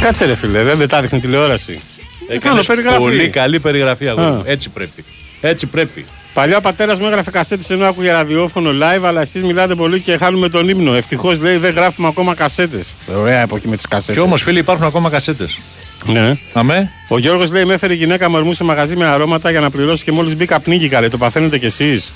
[0.00, 1.72] Κάτσε ρε φίλε, δεν, δεν τα δείχνει τηλεόραση.
[1.72, 2.98] Κάνω Έκανες περιγραφή.
[2.98, 4.38] πολύ καλή περιγραφή αγόρι μου.
[4.38, 4.42] Α.
[4.44, 5.04] Έτσι πρέπει.
[5.40, 6.04] Έτσι πρέπει.
[6.32, 10.16] Παλιά ο πατέρας μου έγραφε κασέτες ενώ άκουγε ραδιόφωνο live, αλλά εσείς μιλάτε πολύ και
[10.16, 10.94] χάνουμε τον ύμνο.
[10.94, 12.88] Ευτυχώς λέει δεν γράφουμε ακόμα κασέτες.
[13.16, 14.14] Ωραία εποχή με τις κασέτες.
[14.14, 15.58] Και όμως φίλοι υπάρχουν ακόμα κασέτες.
[16.06, 16.36] Ναι.
[16.52, 16.90] Αμέ.
[17.08, 19.70] Ο Γιώργος λέει: Με έφερε η γυναίκα μου ορμού σε μαγαζί με αρώματα για να
[19.70, 21.00] πληρώσει και μόλις μπήκα πνίγηκα.
[21.00, 22.12] Λέει: Το παθαίνετε κι εσείς.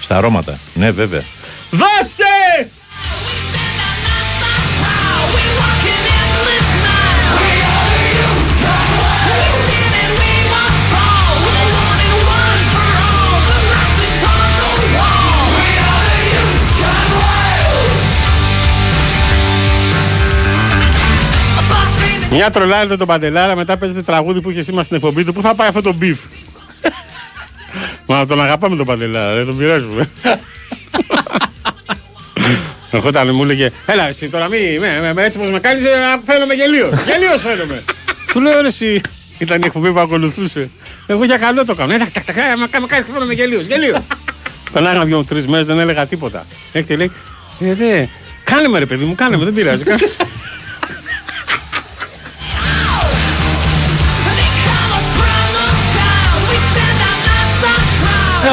[0.00, 0.58] Στα αρώματα.
[0.74, 1.22] Ναι, βέβαια.
[1.70, 2.70] Δώσε!
[22.30, 25.32] Μια τρολάρετε τον Παντελάρα, μετά παίζετε τραγούδι που είχε σήμα στην εκπομπή του.
[25.32, 26.18] Πού θα πάει αυτό το beef.
[28.06, 30.10] Μα τον αγαπάμε τον Παντελάρα, δεν τον πειράζουμε.
[32.90, 35.88] Ερχόταν μου έλεγε, έλα εσύ τώρα μη, με, με, με, έτσι πως με κάνεις, ε,
[36.24, 37.82] φαίνομαι γελίος, γελίος φαίνομαι.
[38.32, 39.00] Του λέω ρε εσύ,
[39.38, 40.70] ήταν η εκπομπή που ακολουθούσε.
[41.06, 41.92] Εγώ για καλό το κάνω.
[41.92, 43.98] Εντάξει, τακ, τακ, ε, με κάνεις και φαίνομαι γελίος, γελίος.
[44.72, 46.46] Περνάγαν δύο-τρεις μέρες, δεν έλεγα τίποτα.
[46.72, 47.12] Έχετε λέει,
[47.60, 48.06] ε, δε,
[48.44, 49.84] κάνε με ρε παιδί μου, κάνε με, δεν πειράζει.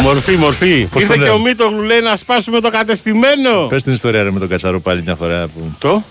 [0.01, 0.85] Μορφή, μορφή.
[0.91, 3.65] Πώς Ήρθε το και λέω; ο Μίτογλου λέει να σπάσουμε το κατεστημένο.
[3.69, 5.47] Πες την ιστορία ρε, με τον Κατσαρό πάλι μια φορά.
[5.47, 5.75] Που...
[5.77, 6.03] Το;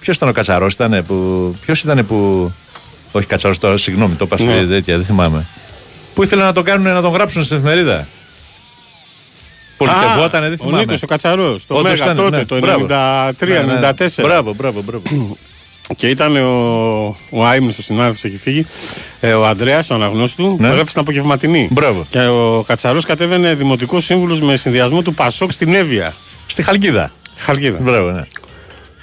[0.00, 1.14] Ποιος ήταν ο Κατσαρός, ήταν που.
[1.60, 2.52] Ποιος ήταν που.
[3.12, 4.56] Όχι Κατσαρός τώρα, συγγνώμη, το είπα Ναι.
[4.56, 5.46] στη τέτοια, δεν θυμάμαι.
[6.14, 8.06] Που ήθελε να τον κάνουν να τον γράψουν στην εφημερίδα;
[9.76, 10.78] Πολιτευότανε, δεν Ο θυμάμαι.
[10.80, 12.44] Νίκος ο Κατσαρός, το Όντως Μέγα ήταν, τότε, ναι.
[12.44, 12.86] το Μπράβο.
[12.86, 13.78] 93, Ναι, ναι.
[13.98, 14.22] 94.
[14.22, 15.02] Μπράβο, μπράβο, μπράβο.
[15.96, 18.66] Και ήταν ο, ο Άιμνος, ο συνάδελφος έχει φύγει,
[19.20, 20.56] ε, ο Ανδρέας, ο αναγνώστης του, Ναι.
[20.56, 21.68] που έγραψε την απογευματινή.
[21.70, 22.06] Μπράβο.
[22.08, 26.14] Και ο Κατσαρός κατέβαινε δημοτικός σύμβουλος με συνδυασμό του Πασόκ στην Εύβοια.
[26.46, 27.12] Στη Χαλκίδα.
[27.32, 27.78] Στη Χαλκίδα.
[27.80, 28.22] Μπράβο, ναι.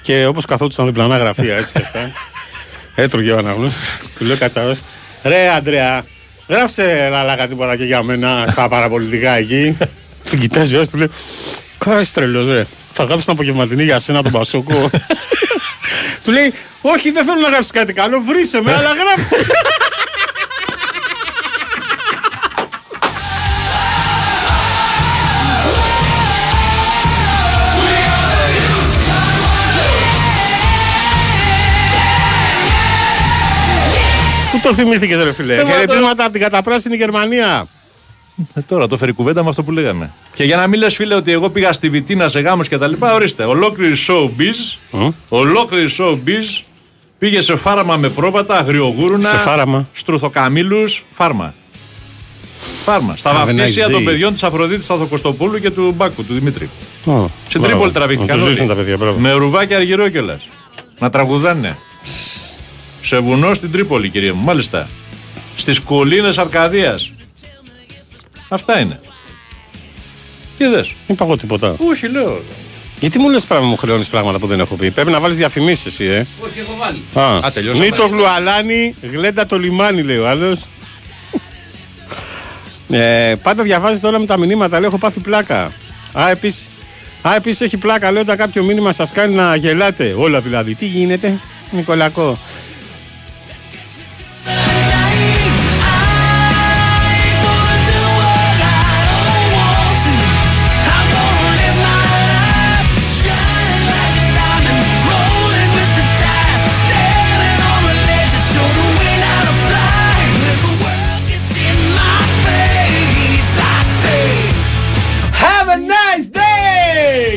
[0.02, 2.12] Και όπως καθόντουσαν διπλανά γραφεία έτσι και αυτά,
[3.02, 4.80] έτρωγε ο αναγνώστης, του λέει ο Κατσαρός,
[5.22, 6.04] ρε Ανδρέα,
[6.48, 9.76] γράψε ένα λάγα τίποτα και για μένα στα παραπολιτικά εκεί.
[10.30, 11.10] Του κοιτάζει ο του λέει,
[11.78, 14.90] Κάτσε τρελός ρε, θα γράψει την απογευματινή για σένα τον Πασόκο.
[16.24, 19.36] Του λέει, Όχι, δεν θέλω να γράψεις κάτι καλό, βρήσε με, αλλά γράψε.
[34.50, 37.66] Πού το θυμήθηκες ρε φίλε, Ε, μα χαιρετίσματα από την καταπράσινη Γερμανία.
[38.54, 40.12] Ε, τώρα το φέρει κουβέντα με αυτό που λέγαμε.
[40.34, 42.86] Και για να μην λες, φίλε, ότι εγώ πήγα στη Βιτίνα σε γάμους και τα
[42.88, 43.44] λοιπά, ορίστε.
[43.44, 44.78] Ολόκληρη showbiz,
[45.28, 46.62] ολόκληρη showbiz
[47.18, 49.88] πήγε σε φάρμα με πρόβατα, αγριογούρουνα, Σε φάραμα.
[49.92, 51.54] στρουθοκαμίλους, φάρμα.
[52.84, 53.16] Φάρμα.
[53.16, 53.90] Στα Have a nice βαφτίσια day.
[53.90, 56.70] των παιδιών της Αφροδίτης Σταθοκοστοπούλου και του Μπάκου, του Δημήτρη.
[57.04, 57.66] Ω, Στην μπράβο.
[57.66, 58.36] Τρίπολη τραβήχτηκαν.
[58.36, 58.54] Να το όλοι.
[58.54, 59.18] ζήσουν τα παιδιά, μπράβο.
[59.18, 60.48] Με ρουβάκια αργυρό κιόλας.
[60.98, 61.76] Να τραγουδάνε.
[63.02, 64.88] Σε βουνό στην Τρίπολη, κυρία μου, μάλιστα.
[65.56, 67.10] Στις κολίνε Αρκαδίας.
[68.54, 69.00] Αυτά είναι.
[70.58, 70.86] Τι δες.
[70.86, 71.74] Δεν είπα εγώ τίποτα.
[71.78, 72.42] Όχι, λέω.
[73.00, 74.90] Γιατί μου λες πράγμα, μου χρεώνεις πράγματα που δεν έχω πει.
[74.90, 76.18] Πρέπει να βάλεις διαφημίσεις, εσύ, ε.
[76.18, 77.02] Όχι, έχω βάλει.
[77.14, 77.84] Α, Α, τελειώσαμε.
[77.84, 80.60] Νίτο γλουαλάνι, γλέντα το λιμάνι, λέει ο άλλος.
[82.90, 85.72] ε, πάντα διαβάζετε όλα με τα μηνύματα, λέει, έχω πάθει πλάκα.
[86.12, 86.66] Α, επίσης.
[87.22, 90.14] Α, επίσης έχει πλάκα, λέει, όταν κάποιο μήνυμα σας κάνει να γελάτε.
[90.18, 90.74] Όλα δηλαδή.
[90.74, 91.38] Τι γίνεται,
[91.70, 92.38] Νικολακό.